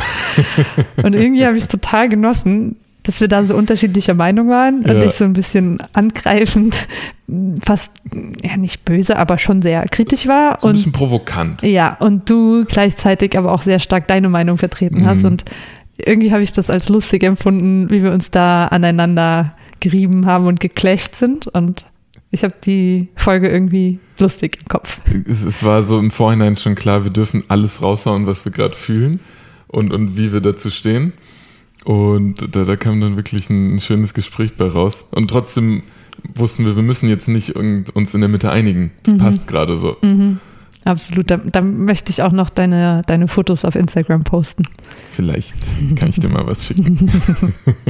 und 1.04 1.14
irgendwie 1.14 1.46
habe 1.46 1.58
ich 1.58 1.64
es 1.64 1.68
total 1.68 2.08
genossen, 2.08 2.78
dass 3.04 3.20
wir 3.20 3.28
da 3.28 3.44
so 3.44 3.56
unterschiedlicher 3.56 4.14
Meinung 4.14 4.50
waren 4.50 4.84
ja. 4.84 4.94
und 4.94 5.04
ich 5.04 5.12
so 5.12 5.26
ein 5.26 5.34
bisschen 5.34 5.80
angreifend, 5.92 6.88
fast 7.64 7.92
ja 8.42 8.56
nicht 8.56 8.86
böse, 8.86 9.18
aber 9.18 9.38
schon 9.38 9.62
sehr 9.62 9.86
kritisch 9.90 10.26
war. 10.26 10.60
So 10.62 10.68
ein 10.68 10.76
bisschen 10.76 10.92
provokant. 10.94 11.62
Ja, 11.64 11.98
und 12.00 12.30
du 12.30 12.64
gleichzeitig 12.66 13.38
aber 13.38 13.52
auch 13.52 13.62
sehr 13.62 13.80
stark 13.80 14.08
deine 14.08 14.30
Meinung 14.30 14.58
vertreten 14.58 15.02
mhm. 15.02 15.06
hast. 15.06 15.26
Und 15.26 15.44
irgendwie 15.98 16.32
habe 16.32 16.44
ich 16.44 16.54
das 16.54 16.70
als 16.70 16.88
lustig 16.88 17.24
empfunden, 17.24 17.90
wie 17.90 18.04
wir 18.04 18.14
uns 18.14 18.32
da 18.32 18.68
aneinander 18.68 19.54
gerieben 19.82 20.26
haben 20.26 20.48
und 20.48 20.62
geklecht 20.62 21.18
sind. 21.18 21.48
Und 21.48 21.86
ich 22.34 22.44
habe 22.44 22.56
die 22.66 23.10
Folge 23.16 23.48
irgendwie 23.48 24.00
lustig 24.18 24.58
im 24.60 24.68
Kopf. 24.68 25.00
Es, 25.30 25.46
es, 25.46 25.64
war 25.64 25.84
so 25.84 26.00
im 26.00 26.10
Vorhinein 26.10 26.58
schon 26.58 26.74
klar, 26.74 27.04
wir 27.04 27.12
dürfen 27.12 27.44
alles 27.48 27.82
raushauen, 27.82 28.26
was 28.26 28.44
wir 28.44 28.52
gerade 28.52 28.76
fühlen 28.76 29.20
und, 29.68 29.94
und 29.94 30.18
wie 30.18 30.34
wir 30.34 30.42
dazu 30.42 30.72
stehen. 30.72 31.14
Und 31.86 32.56
da, 32.56 32.64
da 32.64 32.76
kam 32.76 33.00
dann 33.02 33.18
wirklich 33.18 33.50
ein, 33.52 33.76
ein 33.76 33.80
schönes 33.80 34.16
Gespräch 34.16 34.54
bei 34.58 34.66
raus. 34.66 35.06
Und 35.12 35.30
trotzdem 35.30 35.84
wussten 36.34 36.66
wir, 36.66 36.76
wir 36.76 36.84
müssen 36.84 37.08
jetzt 37.08 37.28
nicht 37.28 37.56
uns 37.56 38.14
in 38.14 38.22
der 38.22 38.30
Mitte 38.30 38.52
einigen. 38.52 38.92
Das 39.04 39.14
mhm. 39.14 39.18
passt 39.20 39.48
gerade 39.48 39.78
so. 39.78 39.98
Mhm. 40.02 40.40
Absolut. 40.86 41.30
Da, 41.30 41.38
da, 41.38 41.62
möchte 41.62 42.10
ich 42.10 42.24
auch 42.24 42.32
noch 42.32 42.50
deine, 42.50 43.04
deine 43.06 43.28
Fotos 43.28 43.64
auf 43.64 43.76
Instagram 43.76 44.24
posten. 44.24 44.64
Vielleicht 45.12 45.54
kann 45.96 46.10
ich 46.10 46.20
dir 46.20 46.30
mal 46.30 46.48
was 46.48 46.66
schicken. 46.66 47.12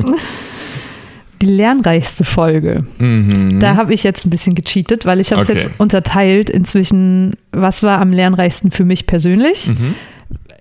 die 1.46 1.52
lernreichste 1.52 2.24
Folge. 2.24 2.86
Mhm. 3.00 3.60
Da 3.60 3.76
habe 3.76 3.94
ich 3.94 4.04
jetzt 4.04 4.26
ein 4.26 4.30
bisschen 4.30 4.56
gecheatet, 4.56 5.06
weil 5.06 5.20
ich 5.20 5.32
habe 5.32 5.42
es 5.42 5.50
okay. 5.50 5.60
jetzt 5.64 5.70
unterteilt 5.80 6.50
inzwischen, 6.50 7.34
was 7.52 7.84
war 7.84 8.00
am 8.00 8.12
lernreichsten 8.14 8.72
für 8.72 8.86
mich 8.86 9.06
persönlich. 9.08 9.68
Mhm. 9.68 9.96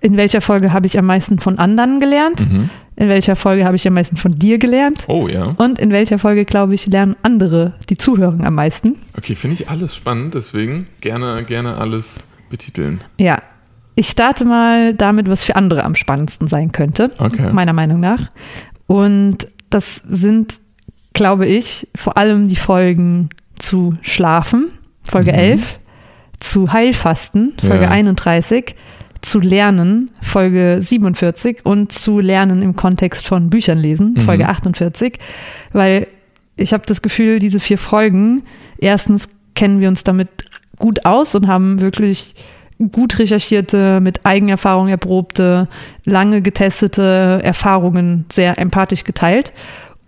in 0.01 0.17
welcher 0.17 0.41
Folge 0.41 0.73
habe 0.73 0.85
ich 0.85 0.99
am 0.99 1.05
meisten 1.05 1.39
von 1.39 1.57
anderen 1.59 2.01
gelernt, 2.01 2.41
Mhm. 2.41 2.69
in 2.97 3.07
welcher 3.07 3.37
Folge 3.37 3.63
habe 3.63 3.77
ich 3.77 3.87
am 3.87 3.93
meisten 3.93 4.17
von 4.17 4.33
dir 4.33 4.57
gelernt 4.57 5.05
Oh 5.07 5.29
ja. 5.29 5.45
und 5.57 5.79
in 5.79 5.91
welcher 5.91 6.19
Folge, 6.19 6.43
glaube 6.43 6.73
ich, 6.75 6.87
lernen 6.87 7.15
andere, 7.23 7.75
die 7.89 7.95
zuhören, 7.95 8.43
am 8.43 8.55
meisten. 8.55 8.97
Okay, 9.17 9.35
finde 9.35 9.53
ich 9.53 9.69
alles 9.69 9.95
spannend, 9.95 10.33
deswegen 10.35 10.87
gerne, 10.99 11.45
gerne 11.45 11.77
alles 11.77 12.21
betiteln. 12.49 12.99
Ja, 13.17 13.37
ich 13.95 14.09
starte 14.09 14.43
mal 14.43 14.93
damit, 14.93 15.29
was 15.29 15.41
für 15.45 15.55
andere 15.55 15.85
am 15.85 15.95
spannendsten 15.95 16.49
sein 16.49 16.73
könnte, 16.73 17.11
Okay. 17.17 17.53
meiner 17.53 17.71
Meinung 17.73 18.01
nach. 18.01 18.29
Und 18.87 19.47
das 19.69 20.01
sind, 20.09 20.59
glaube 21.13 21.45
ich, 21.45 21.87
vor 21.95 22.17
allem 22.17 22.47
die 22.47 22.55
Folgen 22.55 23.29
zu 23.59 23.95
Schlafen, 24.01 24.71
Folge 25.03 25.31
Mhm. 25.31 25.37
11, 25.39 25.79
zu 26.39 26.73
Heilfasten, 26.73 27.53
Folge 27.61 27.85
Ja. 27.85 27.89
31, 27.91 28.75
zu 29.21 29.39
Lernen, 29.39 30.09
Folge 30.21 30.77
47 30.81 31.65
und 31.65 31.91
zu 31.93 32.19
Lernen 32.19 32.61
im 32.61 32.75
Kontext 32.75 33.25
von 33.27 33.49
Büchern 33.49 33.77
lesen, 33.77 34.15
Mhm. 34.17 34.21
Folge 34.21 34.49
48, 34.49 35.17
weil 35.71 36.07
ich 36.57 36.73
habe 36.73 36.83
das 36.85 37.01
Gefühl, 37.01 37.39
diese 37.39 37.59
vier 37.59 37.77
Folgen, 37.77 38.43
erstens 38.77 39.29
kennen 39.55 39.79
wir 39.79 39.87
uns 39.87 40.03
damit 40.03 40.27
gut 40.77 41.05
aus 41.05 41.35
und 41.35 41.47
haben 41.47 41.79
wirklich 41.79 42.35
gut 42.91 43.17
recherchierte, 43.17 44.01
mit 44.01 44.25
Eigenerfahrung 44.25 44.89
erprobte, 44.89 45.69
lange 46.03 46.41
getestete 46.41 47.39
Erfahrungen 47.43 48.25
sehr 48.31 48.57
empathisch 48.57 49.03
geteilt. 49.05 49.53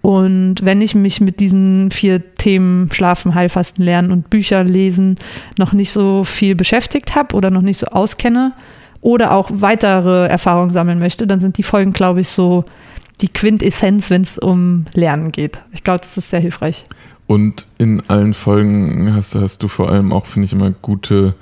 Und 0.05 0.57
wenn 0.61 0.83
ich 0.83 0.93
mich 0.93 1.19
mit 1.19 1.39
diesen 1.39 1.89
vier 1.89 2.35
Themen 2.35 2.91
Schlafen, 2.91 3.33
Heilfasten, 3.33 3.83
Lernen 3.83 4.11
und 4.11 4.29
Bücher 4.29 4.63
lesen 4.63 5.17
noch 5.57 5.73
nicht 5.73 5.91
so 5.91 6.23
viel 6.23 6.53
beschäftigt 6.53 7.15
habe 7.15 7.35
oder 7.35 7.49
noch 7.49 7.63
nicht 7.63 7.79
so 7.79 7.87
auskenne 7.87 8.53
oder 9.01 9.31
auch 9.31 9.49
weitere 9.51 10.27
Erfahrungen 10.27 10.69
sammeln 10.69 10.99
möchte, 10.99 11.25
dann 11.25 11.39
sind 11.39 11.57
die 11.57 11.63
Folgen, 11.63 11.91
glaube 11.91 12.21
ich, 12.21 12.27
so 12.27 12.65
die 13.21 13.29
Quintessenz, 13.29 14.11
wenn 14.11 14.21
es 14.21 14.37
um 14.37 14.85
Lernen 14.93 15.31
geht. 15.31 15.57
Ich 15.73 15.83
glaube, 15.83 16.01
das 16.01 16.15
ist 16.15 16.29
sehr 16.29 16.39
hilfreich. 16.39 16.85
Und 17.25 17.65
in 17.79 18.03
allen 18.07 18.35
Folgen 18.35 19.11
hast, 19.11 19.33
hast 19.33 19.63
du 19.63 19.67
vor 19.67 19.89
allem 19.89 20.13
auch, 20.13 20.27
finde 20.27 20.45
ich, 20.45 20.53
immer 20.53 20.69
gute, 20.69 21.33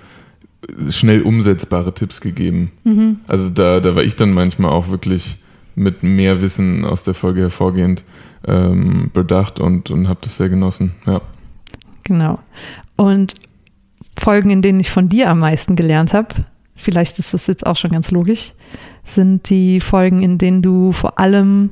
schnell 0.90 1.24
umsetzbare 1.24 1.94
Tipps 1.94 2.22
gegeben. 2.22 2.72
Mhm. 2.86 3.18
Also 3.28 3.50
da, 3.50 3.82
da 3.82 3.94
war 3.94 4.04
ich 4.04 4.16
dann 4.16 4.32
manchmal 4.32 4.72
auch 4.72 4.88
wirklich 4.88 5.36
mit 5.76 6.02
mehr 6.02 6.42
Wissen 6.42 6.86
aus 6.86 7.04
der 7.04 7.14
Folge 7.14 7.42
hervorgehend 7.42 8.06
ähm, 8.48 9.10
bedacht 9.14 9.60
und, 9.60 9.90
und 9.90 10.08
habe 10.08 10.20
das 10.22 10.38
sehr 10.38 10.50
genossen. 10.50 10.94
Ja. 11.06 11.22
Genau. 12.04 12.40
Und 12.96 13.36
Folgen, 14.18 14.50
in 14.50 14.62
denen 14.62 14.80
ich 14.80 14.92
von 14.92 15.10
dir 15.10 15.30
am 15.30 15.40
meisten 15.40 15.76
gelernt 15.76 16.14
habe, 16.14 16.28
vielleicht 16.76 17.20
ist 17.20 17.34
das 17.34 17.48
jetzt 17.48 17.66
auch 17.66 17.76
schon 17.76 17.92
ganz 17.92 18.12
logisch, 18.12 18.54
sind 19.06 19.50
die 19.50 19.80
Folgen, 19.80 20.22
in 20.22 20.38
denen 20.38 20.62
du 20.62 20.92
vor 20.92 21.20
allem 21.20 21.72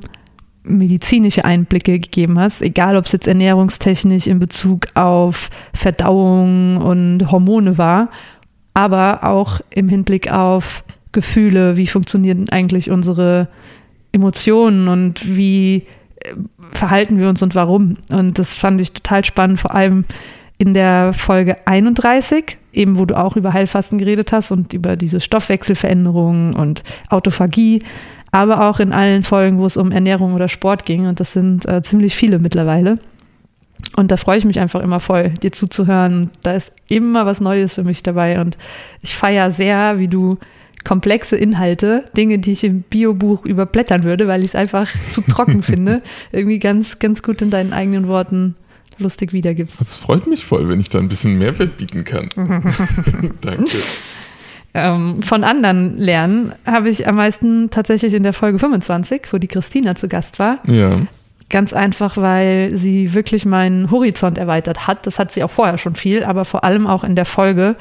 medizinische 0.64 1.44
Einblicke 1.44 1.98
gegeben 1.98 2.38
hast, 2.38 2.62
egal 2.62 2.96
ob 2.96 3.06
es 3.06 3.12
jetzt 3.12 3.26
ernährungstechnisch 3.26 4.26
in 4.26 4.38
Bezug 4.38 4.86
auf 4.94 5.50
Verdauung 5.74 6.76
und 6.76 7.30
Hormone 7.30 7.78
war, 7.78 8.10
aber 8.74 9.24
auch 9.24 9.60
im 9.70 9.88
Hinblick 9.88 10.30
auf 10.30 10.84
Gefühle, 11.10 11.76
wie 11.76 11.86
funktionieren 11.86 12.48
eigentlich 12.48 12.90
unsere 12.90 13.48
Emotionen 14.12 14.88
und 14.88 15.36
wie 15.36 15.82
verhalten 16.72 17.18
wir 17.18 17.28
uns 17.28 17.42
und 17.42 17.54
warum. 17.54 17.96
Und 18.10 18.38
das 18.38 18.54
fand 18.54 18.80
ich 18.80 18.92
total 18.92 19.24
spannend, 19.24 19.60
vor 19.60 19.74
allem 19.74 20.04
in 20.58 20.74
der 20.74 21.12
Folge 21.12 21.56
31, 21.66 22.56
eben 22.72 22.98
wo 22.98 23.04
du 23.04 23.18
auch 23.18 23.36
über 23.36 23.52
Heilfasten 23.52 23.98
geredet 23.98 24.32
hast 24.32 24.50
und 24.50 24.72
über 24.72 24.96
diese 24.96 25.20
Stoffwechselveränderungen 25.20 26.54
und 26.54 26.84
Autophagie, 27.08 27.82
aber 28.30 28.68
auch 28.68 28.78
in 28.78 28.92
allen 28.92 29.24
Folgen, 29.24 29.58
wo 29.58 29.66
es 29.66 29.76
um 29.76 29.92
Ernährung 29.92 30.34
oder 30.34 30.48
Sport 30.48 30.84
ging. 30.84 31.06
Und 31.06 31.20
das 31.20 31.32
sind 31.32 31.66
äh, 31.68 31.82
ziemlich 31.82 32.14
viele 32.14 32.38
mittlerweile. 32.38 32.98
Und 33.96 34.10
da 34.10 34.16
freue 34.16 34.38
ich 34.38 34.44
mich 34.44 34.60
einfach 34.60 34.80
immer 34.80 35.00
voll, 35.00 35.30
dir 35.30 35.52
zuzuhören. 35.52 36.30
Da 36.42 36.52
ist 36.52 36.72
immer 36.88 37.26
was 37.26 37.40
Neues 37.40 37.74
für 37.74 37.84
mich 37.84 38.02
dabei. 38.02 38.40
Und 38.40 38.56
ich 39.02 39.14
feiere 39.14 39.50
sehr, 39.50 39.98
wie 39.98 40.08
du 40.08 40.38
komplexe 40.84 41.36
Inhalte, 41.36 42.04
Dinge, 42.16 42.38
die 42.38 42.52
ich 42.52 42.64
im 42.64 42.82
Biobuch 42.82 43.44
überblättern 43.44 44.04
würde, 44.04 44.28
weil 44.28 44.40
ich 44.40 44.48
es 44.48 44.54
einfach 44.54 44.88
zu 45.10 45.20
trocken 45.22 45.62
finde, 45.62 46.02
irgendwie 46.32 46.58
ganz, 46.58 46.98
ganz 46.98 47.22
gut 47.22 47.42
in 47.42 47.50
deinen 47.50 47.72
eigenen 47.72 48.08
Worten 48.08 48.56
lustig 48.98 49.32
wiedergibst. 49.32 49.80
Das 49.80 49.96
freut 49.96 50.26
mich 50.26 50.44
voll, 50.44 50.68
wenn 50.68 50.80
ich 50.80 50.88
da 50.88 50.98
ein 50.98 51.08
bisschen 51.08 51.38
Mehrwert 51.38 51.76
bieten 51.76 52.04
kann. 52.04 52.28
Danke. 53.40 53.78
Ähm, 54.74 55.22
von 55.22 55.44
anderen 55.44 55.98
lernen 55.98 56.54
habe 56.64 56.88
ich 56.88 57.06
am 57.06 57.16
meisten 57.16 57.70
tatsächlich 57.70 58.14
in 58.14 58.22
der 58.22 58.32
Folge 58.32 58.58
25, 58.58 59.22
wo 59.30 59.38
die 59.38 59.48
Christina 59.48 59.94
zu 59.94 60.08
Gast 60.08 60.38
war. 60.38 60.60
Ja. 60.66 61.02
Ganz 61.50 61.74
einfach, 61.74 62.16
weil 62.16 62.76
sie 62.76 63.12
wirklich 63.12 63.44
meinen 63.44 63.90
Horizont 63.90 64.38
erweitert 64.38 64.86
hat. 64.86 65.06
Das 65.06 65.18
hat 65.18 65.32
sie 65.32 65.44
auch 65.44 65.50
vorher 65.50 65.76
schon 65.76 65.94
viel, 65.94 66.24
aber 66.24 66.46
vor 66.46 66.64
allem 66.64 66.86
auch 66.86 67.04
in 67.04 67.14
der 67.14 67.26
Folge, 67.26 67.76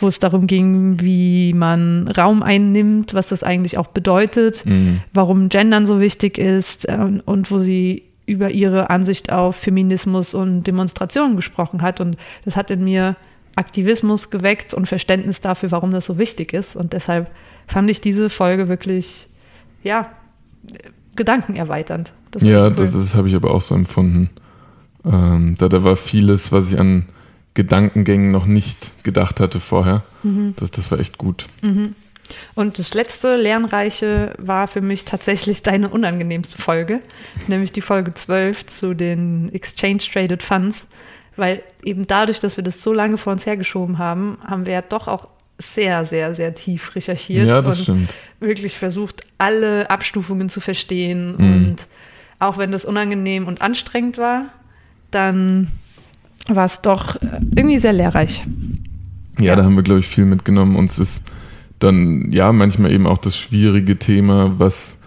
wo 0.00 0.08
es 0.08 0.18
darum 0.18 0.46
ging, 0.46 1.00
wie 1.00 1.52
man 1.52 2.08
Raum 2.08 2.42
einnimmt, 2.42 3.14
was 3.14 3.28
das 3.28 3.42
eigentlich 3.42 3.78
auch 3.78 3.88
bedeutet, 3.88 4.64
Mhm. 4.66 5.00
warum 5.12 5.48
Gendern 5.48 5.86
so 5.86 6.00
wichtig 6.00 6.38
ist 6.38 6.88
äh, 6.88 6.96
und 7.24 7.50
wo 7.50 7.58
sie 7.58 8.02
über 8.26 8.50
ihre 8.50 8.90
Ansicht 8.90 9.32
auf 9.32 9.56
Feminismus 9.56 10.34
und 10.34 10.64
Demonstrationen 10.64 11.34
gesprochen 11.36 11.82
hat. 11.82 12.00
Und 12.00 12.16
das 12.44 12.56
hat 12.56 12.70
in 12.70 12.84
mir 12.84 13.16
Aktivismus 13.56 14.30
geweckt 14.30 14.72
und 14.72 14.86
Verständnis 14.86 15.40
dafür, 15.40 15.72
warum 15.72 15.90
das 15.90 16.06
so 16.06 16.16
wichtig 16.16 16.52
ist. 16.52 16.76
Und 16.76 16.92
deshalb 16.92 17.28
fand 17.66 17.90
ich 17.90 18.00
diese 18.00 18.30
Folge 18.30 18.68
wirklich, 18.68 19.26
ja, 19.82 20.10
gedankenerweiternd. 21.16 22.12
Das 22.30 22.42
Ja, 22.42 22.66
cool. 22.66 22.74
das, 22.74 22.92
das 22.92 23.14
habe 23.14 23.28
ich 23.28 23.34
aber 23.34 23.52
auch 23.52 23.60
so 23.60 23.74
empfunden. 23.74 24.30
Ähm, 25.04 25.56
da, 25.58 25.68
da 25.68 25.82
war 25.82 25.96
vieles, 25.96 26.52
was 26.52 26.70
ich 26.72 26.78
an 26.78 27.06
Gedankengängen 27.54 28.30
noch 28.30 28.46
nicht 28.46 29.02
gedacht 29.04 29.40
hatte 29.40 29.60
vorher. 29.60 30.02
Mhm. 30.22 30.54
Das, 30.56 30.70
das 30.70 30.90
war 30.90 31.00
echt 31.00 31.18
gut. 31.18 31.46
Und 32.54 32.78
das 32.78 32.94
letzte 32.94 33.36
Lernreiche 33.36 34.34
war 34.38 34.68
für 34.68 34.80
mich 34.80 35.04
tatsächlich 35.04 35.62
deine 35.62 35.88
unangenehmste 35.88 36.60
Folge, 36.60 37.00
nämlich 37.48 37.72
die 37.72 37.80
Folge 37.80 38.14
12 38.14 38.66
zu 38.66 38.94
den 38.94 39.52
Exchange 39.52 39.98
Traded 39.98 40.42
Funds, 40.42 40.88
weil 41.36 41.62
eben 41.82 42.06
dadurch, 42.06 42.40
dass 42.40 42.56
wir 42.56 42.64
das 42.64 42.82
so 42.82 42.92
lange 42.92 43.18
vor 43.18 43.32
uns 43.32 43.46
hergeschoben 43.46 43.98
haben, 43.98 44.38
haben 44.44 44.66
wir 44.66 44.74
ja 44.74 44.82
doch 44.82 45.08
auch 45.08 45.28
sehr, 45.58 46.04
sehr, 46.06 46.34
sehr 46.34 46.54
tief 46.54 46.94
recherchiert 46.94 47.48
Ja, 47.48 47.60
das 47.60 47.78
und 47.78 47.82
stimmt. 47.84 48.14
wirklich 48.38 48.78
versucht, 48.78 49.22
alle 49.36 49.90
Abstufungen 49.90 50.48
zu 50.48 50.60
verstehen. 50.60 51.34
Mhm. 51.36 51.52
Und 51.52 51.86
auch 52.38 52.56
wenn 52.56 52.72
das 52.72 52.84
unangenehm 52.84 53.46
und 53.46 53.60
anstrengend 53.60 54.16
war, 54.16 54.46
dann 55.10 55.68
war 56.56 56.64
es 56.66 56.80
doch 56.82 57.16
äh, 57.16 57.40
irgendwie 57.56 57.78
sehr 57.78 57.92
lehrreich. 57.92 58.44
Ja, 59.38 59.44
Ja. 59.46 59.56
da 59.56 59.64
haben 59.64 59.76
wir, 59.76 59.82
glaube 59.82 60.00
ich, 60.00 60.06
viel 60.08 60.24
mitgenommen. 60.24 60.76
Uns 60.76 60.98
ist 60.98 61.22
dann, 61.78 62.30
ja, 62.30 62.52
manchmal 62.52 62.92
eben 62.92 63.06
auch 63.06 63.18
das 63.18 63.36
schwierige 63.36 63.98
Thema, 63.98 64.58
was 64.58 65.00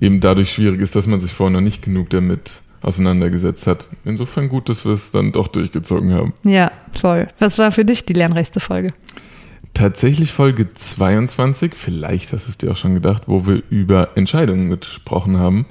eben 0.00 0.20
dadurch 0.20 0.52
schwierig 0.52 0.80
ist, 0.80 0.94
dass 0.94 1.06
man 1.06 1.20
sich 1.20 1.32
vorher 1.32 1.52
noch 1.54 1.64
nicht 1.64 1.82
genug 1.82 2.10
damit 2.10 2.52
auseinandergesetzt 2.82 3.66
hat. 3.66 3.88
Insofern 4.04 4.48
gut, 4.48 4.68
dass 4.68 4.84
wir 4.84 4.92
es 4.92 5.10
dann 5.10 5.32
doch 5.32 5.48
durchgezogen 5.48 6.12
haben. 6.12 6.32
Ja, 6.44 6.70
toll. 6.94 7.28
Was 7.38 7.58
war 7.58 7.72
für 7.72 7.84
dich 7.84 8.04
die 8.06 8.12
lernreichste 8.12 8.60
Folge? 8.60 8.92
Tatsächlich 9.74 10.32
Folge 10.32 10.72
22, 10.74 11.74
vielleicht 11.74 12.32
hast 12.32 12.46
du 12.46 12.50
es 12.50 12.58
dir 12.58 12.70
auch 12.72 12.76
schon 12.76 12.94
gedacht, 12.94 13.24
wo 13.26 13.46
wir 13.46 13.62
über 13.70 14.10
Entscheidungen 14.16 14.70
gesprochen 14.70 15.38
haben. 15.38 15.66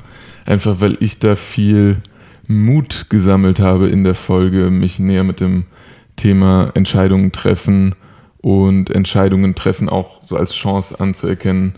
Einfach 0.45 0.79
weil 0.79 0.97
ich 1.01 1.19
da 1.19 1.35
viel 1.35 1.97
Mut 2.47 3.07
gesammelt 3.09 3.59
habe 3.59 3.89
in 3.89 4.03
der 4.03 4.15
Folge, 4.15 4.71
mich 4.71 4.99
näher 4.99 5.23
mit 5.23 5.39
dem 5.39 5.65
Thema 6.15 6.71
Entscheidungen 6.73 7.31
treffen 7.31 7.95
und 8.41 8.89
Entscheidungen 8.89 9.55
treffen 9.55 9.89
auch 9.89 10.23
so 10.23 10.37
als 10.37 10.53
Chance 10.53 10.99
anzuerkennen, 10.99 11.75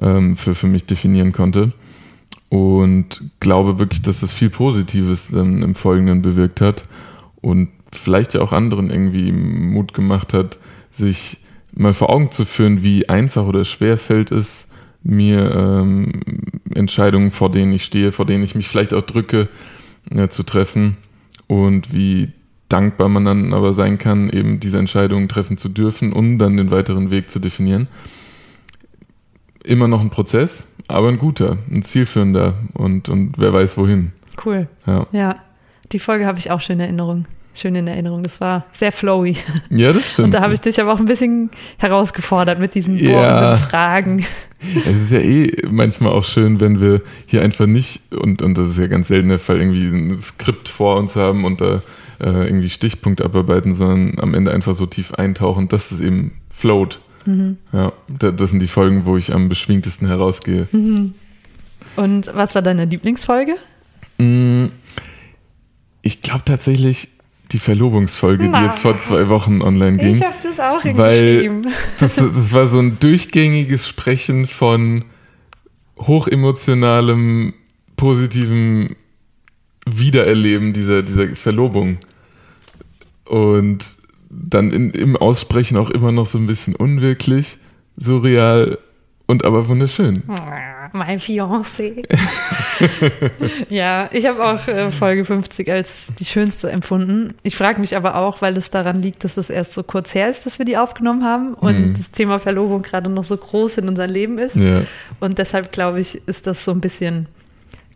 ähm, 0.00 0.36
für, 0.36 0.54
für 0.54 0.68
mich 0.68 0.86
definieren 0.86 1.32
konnte. 1.32 1.72
Und 2.48 3.30
glaube 3.40 3.78
wirklich, 3.78 4.02
dass 4.02 4.20
das 4.20 4.30
viel 4.30 4.50
Positives 4.50 5.30
ähm, 5.30 5.62
im 5.62 5.74
Folgenden 5.74 6.22
bewirkt 6.22 6.60
hat 6.60 6.84
und 7.40 7.68
vielleicht 7.92 8.34
ja 8.34 8.40
auch 8.40 8.52
anderen 8.52 8.90
irgendwie 8.90 9.32
Mut 9.32 9.94
gemacht 9.94 10.32
hat, 10.32 10.58
sich 10.92 11.38
mal 11.74 11.94
vor 11.94 12.14
Augen 12.14 12.30
zu 12.30 12.44
führen, 12.44 12.82
wie 12.82 13.08
einfach 13.08 13.46
oder 13.46 13.64
schwer 13.64 13.96
fällt 13.98 14.30
es 14.30 14.68
mir, 15.02 15.50
ähm, 15.54 16.20
Entscheidungen, 16.74 17.30
vor 17.30 17.50
denen 17.50 17.72
ich 17.72 17.84
stehe, 17.84 18.12
vor 18.12 18.26
denen 18.26 18.44
ich 18.44 18.54
mich 18.54 18.68
vielleicht 18.68 18.94
auch 18.94 19.02
drücke, 19.02 19.48
äh, 20.10 20.28
zu 20.28 20.42
treffen 20.42 20.96
und 21.46 21.92
wie 21.92 22.32
dankbar 22.68 23.08
man 23.08 23.24
dann 23.24 23.52
aber 23.52 23.72
sein 23.74 23.98
kann, 23.98 24.30
eben 24.30 24.58
diese 24.60 24.78
Entscheidungen 24.78 25.28
treffen 25.28 25.58
zu 25.58 25.68
dürfen, 25.68 26.12
um 26.12 26.38
dann 26.38 26.56
den 26.56 26.70
weiteren 26.70 27.10
Weg 27.10 27.30
zu 27.30 27.38
definieren. 27.38 27.88
Immer 29.64 29.86
noch 29.88 30.00
ein 30.00 30.10
Prozess, 30.10 30.66
aber 30.88 31.08
ein 31.08 31.18
guter, 31.18 31.58
ein 31.70 31.82
zielführender 31.82 32.54
und, 32.74 33.08
und 33.08 33.34
wer 33.38 33.52
weiß 33.52 33.76
wohin. 33.76 34.12
Cool. 34.44 34.66
Ja, 34.86 35.06
Ja, 35.12 35.36
die 35.92 35.98
Folge 35.98 36.26
habe 36.26 36.38
ich 36.38 36.50
auch 36.50 36.60
schön 36.60 36.76
in 36.76 36.80
Erinnerung. 36.80 37.26
Schön 37.54 37.74
in 37.74 37.86
Erinnerung. 37.86 38.22
Das 38.22 38.40
war 38.40 38.64
sehr 38.72 38.92
flowy. 38.92 39.36
ja 39.68 39.92
das 39.92 40.10
stimmt. 40.12 40.26
Und 40.26 40.30
da 40.32 40.40
habe 40.40 40.54
ich 40.54 40.60
dich 40.62 40.80
aber 40.80 40.94
auch 40.94 40.98
ein 40.98 41.04
bisschen 41.04 41.50
herausgefordert 41.76 42.58
mit 42.58 42.74
diesen 42.74 42.96
Ja. 42.96 43.10
bohrenden 43.12 43.68
Fragen. 43.68 44.24
Es 44.84 45.02
ist 45.02 45.10
ja 45.10 45.18
eh 45.18 45.50
manchmal 45.70 46.12
auch 46.12 46.24
schön, 46.24 46.60
wenn 46.60 46.80
wir 46.80 47.02
hier 47.26 47.42
einfach 47.42 47.66
nicht, 47.66 48.00
und, 48.12 48.42
und 48.42 48.56
das 48.56 48.70
ist 48.70 48.78
ja 48.78 48.86
ganz 48.86 49.08
selten 49.08 49.28
der 49.28 49.38
Fall, 49.38 49.58
irgendwie 49.58 49.86
ein 49.86 50.16
Skript 50.16 50.68
vor 50.68 50.96
uns 50.96 51.16
haben 51.16 51.44
und 51.44 51.60
da 51.60 51.82
äh, 52.20 52.46
irgendwie 52.46 52.70
Stichpunkte 52.70 53.24
abarbeiten, 53.24 53.74
sondern 53.74 54.20
am 54.20 54.34
Ende 54.34 54.52
einfach 54.52 54.74
so 54.74 54.86
tief 54.86 55.14
eintauchen, 55.14 55.68
dass 55.68 55.90
es 55.90 56.00
eben 56.00 56.32
float. 56.50 57.00
Mhm. 57.26 57.58
Ja, 57.72 57.92
das 58.08 58.50
sind 58.50 58.60
die 58.60 58.68
Folgen, 58.68 59.04
wo 59.04 59.16
ich 59.16 59.32
am 59.32 59.48
beschwingtesten 59.48 60.06
herausgehe. 60.06 60.68
Mhm. 60.72 61.14
Und 61.96 62.30
was 62.34 62.54
war 62.54 62.62
deine 62.62 62.84
Lieblingsfolge? 62.84 63.56
Mm, 64.18 64.66
ich 66.02 66.22
glaube 66.22 66.42
tatsächlich 66.44 67.08
die 67.52 67.58
Verlobungsfolge, 67.58 68.48
Na. 68.48 68.58
die 68.58 68.64
jetzt 68.66 68.80
vor 68.80 68.98
zwei 68.98 69.28
Wochen 69.28 69.62
online 69.62 69.98
ging. 69.98 70.16
Ich 70.16 70.22
habe 70.22 70.36
das 70.42 70.58
auch 70.58 70.82
hingeschrieben. 70.82 71.68
Das, 72.00 72.16
das 72.16 72.52
war 72.52 72.66
so 72.66 72.78
ein 72.78 72.98
durchgängiges 72.98 73.88
Sprechen 73.88 74.46
von 74.46 75.04
hochemotionalem, 75.98 77.54
positivem 77.96 78.96
Wiedererleben 79.86 80.72
dieser, 80.72 81.02
dieser 81.02 81.36
Verlobung. 81.36 81.98
Und 83.24 83.96
dann 84.30 84.70
in, 84.70 84.90
im 84.90 85.16
Aussprechen 85.16 85.76
auch 85.76 85.90
immer 85.90 86.12
noch 86.12 86.26
so 86.26 86.38
ein 86.38 86.46
bisschen 86.46 86.74
unwirklich, 86.74 87.58
surreal 87.96 88.78
und 89.32 89.44
aber 89.44 89.66
wunderschön. 89.66 90.22
Mein 90.92 91.18
Fiancé. 91.18 92.04
ja, 93.70 94.10
ich 94.12 94.26
habe 94.26 94.44
auch 94.44 94.68
äh, 94.68 94.92
Folge 94.92 95.24
50 95.24 95.70
als 95.70 96.06
die 96.18 96.24
schönste 96.26 96.70
empfunden. 96.70 97.34
Ich 97.42 97.56
frage 97.56 97.80
mich 97.80 97.96
aber 97.96 98.16
auch, 98.16 98.42
weil 98.42 98.56
es 98.58 98.68
daran 98.68 99.00
liegt, 99.00 99.24
dass 99.24 99.38
es 99.38 99.48
erst 99.48 99.72
so 99.72 99.82
kurz 99.82 100.14
her 100.14 100.28
ist, 100.28 100.44
dass 100.44 100.58
wir 100.58 100.66
die 100.66 100.76
aufgenommen 100.76 101.24
haben 101.24 101.54
und 101.54 101.92
mm. 101.92 101.94
das 101.96 102.10
Thema 102.10 102.38
Verlobung 102.38 102.82
gerade 102.82 103.08
noch 103.10 103.24
so 103.24 103.36
groß 103.36 103.78
in 103.78 103.88
unserem 103.88 104.10
Leben 104.10 104.38
ist. 104.38 104.54
Ja. 104.54 104.82
Und 105.18 105.38
deshalb 105.38 105.72
glaube 105.72 106.00
ich, 106.00 106.20
ist 106.28 106.46
das 106.46 106.64
so 106.64 106.70
ein 106.70 106.80
bisschen 106.80 107.26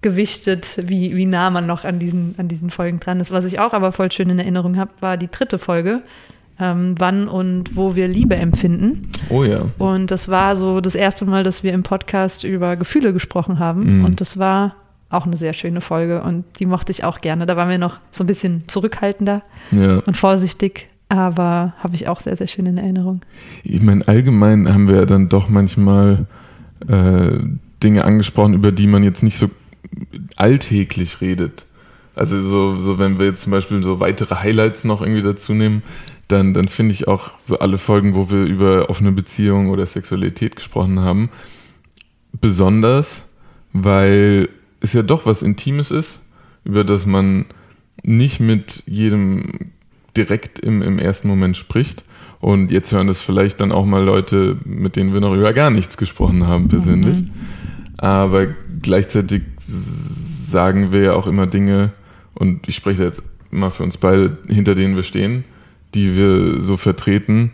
gewichtet, 0.00 0.78
wie, 0.82 1.16
wie 1.16 1.26
nah 1.26 1.50
man 1.50 1.66
noch 1.66 1.84
an 1.84 1.98
diesen, 1.98 2.34
an 2.38 2.48
diesen 2.48 2.70
Folgen 2.70 2.98
dran 2.98 3.20
ist. 3.20 3.30
Was 3.30 3.44
ich 3.44 3.58
auch 3.58 3.74
aber 3.74 3.92
voll 3.92 4.10
schön 4.10 4.30
in 4.30 4.38
Erinnerung 4.38 4.76
habe, 4.78 4.90
war 5.00 5.16
die 5.16 5.30
dritte 5.30 5.58
Folge. 5.58 6.02
Ähm, 6.58 6.94
wann 6.98 7.28
und 7.28 7.76
wo 7.76 7.96
wir 7.96 8.08
Liebe 8.08 8.34
empfinden. 8.34 9.10
Oh 9.28 9.44
ja. 9.44 9.66
Und 9.76 10.10
das 10.10 10.30
war 10.30 10.56
so 10.56 10.80
das 10.80 10.94
erste 10.94 11.26
Mal, 11.26 11.44
dass 11.44 11.62
wir 11.62 11.74
im 11.74 11.82
Podcast 11.82 12.44
über 12.44 12.76
Gefühle 12.76 13.12
gesprochen 13.12 13.58
haben. 13.58 13.98
Mhm. 13.98 14.04
Und 14.06 14.20
das 14.22 14.38
war 14.38 14.74
auch 15.10 15.26
eine 15.26 15.36
sehr 15.36 15.52
schöne 15.52 15.80
Folge 15.80 16.22
und 16.22 16.44
die 16.58 16.66
mochte 16.66 16.92
ich 16.92 17.04
auch 17.04 17.20
gerne. 17.20 17.46
Da 17.46 17.56
waren 17.56 17.68
wir 17.68 17.78
noch 17.78 17.98
so 18.10 18.24
ein 18.24 18.26
bisschen 18.26 18.64
zurückhaltender 18.68 19.42
ja. 19.70 19.98
und 19.98 20.16
vorsichtig, 20.16 20.88
aber 21.08 21.74
habe 21.78 21.94
ich 21.94 22.08
auch 22.08 22.20
sehr, 22.20 22.36
sehr 22.36 22.46
schön 22.48 22.66
in 22.66 22.78
Erinnerung. 22.78 23.20
Ich 23.62 23.80
meine, 23.80 24.06
allgemein 24.08 24.72
haben 24.72 24.88
wir 24.88 25.06
dann 25.06 25.28
doch 25.28 25.48
manchmal 25.48 26.26
äh, 26.88 27.38
Dinge 27.82 28.04
angesprochen, 28.04 28.54
über 28.54 28.72
die 28.72 28.86
man 28.86 29.04
jetzt 29.04 29.22
nicht 29.22 29.38
so 29.38 29.48
alltäglich 30.36 31.20
redet. 31.20 31.66
Also 32.16 32.40
so, 32.40 32.76
so 32.78 32.98
wenn 32.98 33.18
wir 33.18 33.26
jetzt 33.26 33.42
zum 33.42 33.52
Beispiel 33.52 33.82
so 33.82 34.00
weitere 34.00 34.34
Highlights 34.34 34.84
noch 34.84 35.02
irgendwie 35.02 35.22
dazu 35.22 35.54
nehmen, 35.54 35.82
dann, 36.28 36.54
dann 36.54 36.68
finde 36.68 36.92
ich 36.92 37.06
auch 37.08 37.40
so 37.40 37.58
alle 37.58 37.78
Folgen, 37.78 38.14
wo 38.14 38.30
wir 38.30 38.44
über 38.44 38.90
offene 38.90 39.12
Beziehungen 39.12 39.70
oder 39.70 39.86
Sexualität 39.86 40.56
gesprochen 40.56 41.00
haben, 41.00 41.30
besonders, 42.40 43.26
weil 43.72 44.48
es 44.80 44.92
ja 44.92 45.02
doch 45.02 45.26
was 45.26 45.42
Intimes 45.42 45.90
ist, 45.90 46.20
über 46.64 46.84
das 46.84 47.06
man 47.06 47.46
nicht 48.02 48.40
mit 48.40 48.82
jedem 48.86 49.70
direkt 50.16 50.58
im, 50.58 50.82
im 50.82 50.98
ersten 50.98 51.28
Moment 51.28 51.56
spricht. 51.56 52.04
Und 52.40 52.70
jetzt 52.70 52.92
hören 52.92 53.06
das 53.06 53.20
vielleicht 53.20 53.60
dann 53.60 53.72
auch 53.72 53.86
mal 53.86 54.04
Leute, 54.04 54.58
mit 54.64 54.96
denen 54.96 55.12
wir 55.12 55.20
noch 55.20 55.34
über 55.34 55.52
gar 55.52 55.70
nichts 55.70 55.96
gesprochen 55.96 56.46
haben 56.46 56.68
persönlich. 56.68 57.22
Mhm. 57.22 57.30
Aber 57.96 58.46
gleichzeitig 58.82 59.42
sagen 59.58 60.92
wir 60.92 61.00
ja 61.00 61.12
auch 61.14 61.26
immer 61.26 61.46
Dinge, 61.46 61.92
und 62.34 62.68
ich 62.68 62.76
spreche 62.76 63.04
jetzt 63.04 63.22
mal 63.50 63.70
für 63.70 63.82
uns 63.82 63.96
beide, 63.96 64.36
hinter 64.46 64.74
denen 64.74 64.96
wir 64.96 65.02
stehen, 65.02 65.44
die 65.96 66.14
wir 66.14 66.62
so 66.62 66.76
vertreten. 66.76 67.52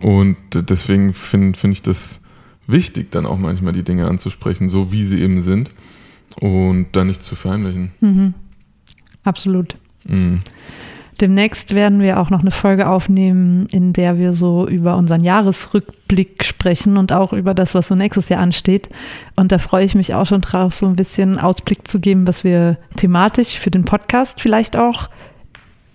Und 0.00 0.36
deswegen 0.54 1.14
finde 1.14 1.56
find 1.56 1.74
ich 1.74 1.82
das 1.82 2.20
wichtig, 2.66 3.10
dann 3.10 3.26
auch 3.26 3.38
manchmal 3.38 3.72
die 3.72 3.84
Dinge 3.84 4.08
anzusprechen, 4.08 4.68
so 4.68 4.90
wie 4.90 5.04
sie 5.04 5.20
eben 5.20 5.42
sind 5.42 5.70
und 6.40 6.88
dann 6.92 7.06
nicht 7.06 7.22
zu 7.22 7.36
verheimlichen. 7.36 7.92
Mhm. 8.00 8.34
Absolut. 9.22 9.76
Mhm. 10.04 10.40
Demnächst 11.20 11.74
werden 11.74 12.00
wir 12.00 12.18
auch 12.18 12.30
noch 12.30 12.40
eine 12.40 12.50
Folge 12.50 12.88
aufnehmen, 12.88 13.66
in 13.70 13.92
der 13.92 14.18
wir 14.18 14.32
so 14.32 14.66
über 14.66 14.96
unseren 14.96 15.22
Jahresrückblick 15.22 16.42
sprechen 16.42 16.96
und 16.96 17.12
auch 17.12 17.32
über 17.32 17.54
das, 17.54 17.74
was 17.74 17.86
so 17.86 17.94
nächstes 17.94 18.28
Jahr 18.28 18.40
ansteht. 18.40 18.88
Und 19.36 19.52
da 19.52 19.58
freue 19.58 19.84
ich 19.84 19.94
mich 19.94 20.14
auch 20.14 20.26
schon 20.26 20.40
drauf, 20.40 20.74
so 20.74 20.86
ein 20.86 20.96
bisschen 20.96 21.38
Ausblick 21.38 21.86
zu 21.86 22.00
geben, 22.00 22.26
was 22.26 22.42
wir 22.42 22.76
thematisch 22.96 23.60
für 23.60 23.70
den 23.70 23.84
Podcast 23.84 24.40
vielleicht 24.40 24.76
auch 24.76 25.10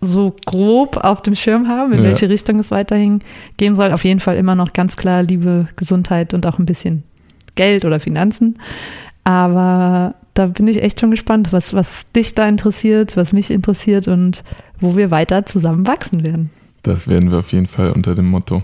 so 0.02 0.36
grob 0.46 0.98
auf 0.98 1.22
dem 1.22 1.36
Schirm 1.36 1.68
haben, 1.68 1.92
in 1.94 2.00
ja. 2.00 2.06
welche 2.06 2.30
Richtung 2.30 2.60
es 2.60 2.72
weiterhin 2.72 3.22
gehen 3.58 3.76
soll. 3.76 3.92
Auf 3.92 4.04
jeden 4.04 4.20
Fall 4.20 4.38
immer 4.38 4.56
noch 4.56 4.74
ganz 4.74 4.96
klar 4.96 5.24
Liebe, 5.24 5.68
Gesundheit 5.76 6.34
und 6.34 6.46
auch 6.46 6.60
ein 6.60 6.66
bisschen 6.66 7.04
Geld 7.56 7.86
oder 7.86 8.00
Finanzen. 8.00 8.60
Aber 9.24 10.16
da 10.34 10.46
bin 10.46 10.68
ich 10.68 10.82
echt 10.82 11.00
schon 11.00 11.12
gespannt, 11.12 11.52
was, 11.52 11.74
was 11.74 12.06
dich 12.14 12.36
da 12.36 12.48
interessiert, 12.48 13.18
was 13.18 13.34
mich 13.34 13.50
interessiert 13.50 14.08
und 14.08 14.44
wo 14.80 14.96
wir 14.96 15.12
weiter 15.12 15.46
zusammen 15.46 15.88
wachsen 15.88 16.24
werden. 16.24 16.52
Das 16.84 17.08
werden 17.08 17.32
wir 17.32 17.40
auf 17.40 17.52
jeden 17.52 17.68
Fall 17.68 17.92
unter 17.92 18.16
dem 18.16 18.28
Motto. 18.28 18.62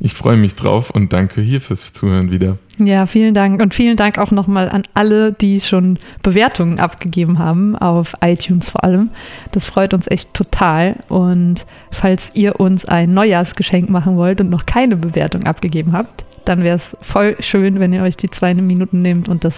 Ich 0.00 0.14
freue 0.14 0.36
mich 0.36 0.54
drauf 0.54 0.90
und 0.90 1.12
danke 1.12 1.40
hier 1.42 1.60
fürs 1.60 1.92
Zuhören 1.92 2.30
wieder. 2.30 2.58
Ja, 2.78 3.06
vielen 3.06 3.34
Dank. 3.34 3.60
Und 3.60 3.74
vielen 3.74 3.96
Dank 3.96 4.18
auch 4.18 4.30
nochmal 4.30 4.68
an 4.68 4.82
alle, 4.94 5.32
die 5.32 5.60
schon 5.60 5.98
Bewertungen 6.22 6.80
abgegeben 6.80 7.38
haben, 7.38 7.76
auf 7.76 8.14
iTunes 8.22 8.70
vor 8.70 8.82
allem. 8.84 9.10
Das 9.52 9.66
freut 9.66 9.94
uns 9.94 10.08
echt 10.08 10.32
total. 10.34 10.96
Und 11.08 11.66
falls 11.90 12.30
ihr 12.34 12.58
uns 12.58 12.84
ein 12.84 13.14
Neujahrsgeschenk 13.14 13.90
machen 13.90 14.16
wollt 14.16 14.40
und 14.40 14.50
noch 14.50 14.66
keine 14.66 14.96
Bewertung 14.96 15.44
abgegeben 15.44 15.92
habt, 15.92 16.24
dann 16.44 16.64
wäre 16.64 16.76
es 16.76 16.96
voll 17.02 17.36
schön, 17.40 17.78
wenn 17.78 17.92
ihr 17.92 18.02
euch 18.02 18.16
die 18.16 18.30
zwei 18.30 18.54
Minuten 18.54 19.02
nehmt 19.02 19.28
und 19.28 19.44
das 19.44 19.54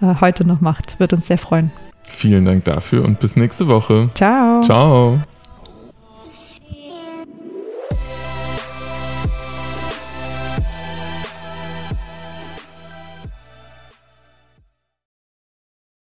äh, 0.00 0.20
heute 0.20 0.44
noch 0.44 0.60
macht. 0.60 1.00
Wird 1.00 1.12
uns 1.12 1.26
sehr 1.26 1.38
freuen. 1.38 1.72
Vielen 2.04 2.44
Dank 2.44 2.64
dafür 2.64 3.04
und 3.04 3.20
bis 3.20 3.36
nächste 3.36 3.66
Woche. 3.68 4.10
Ciao. 4.14 4.62
Ciao. 4.62 5.18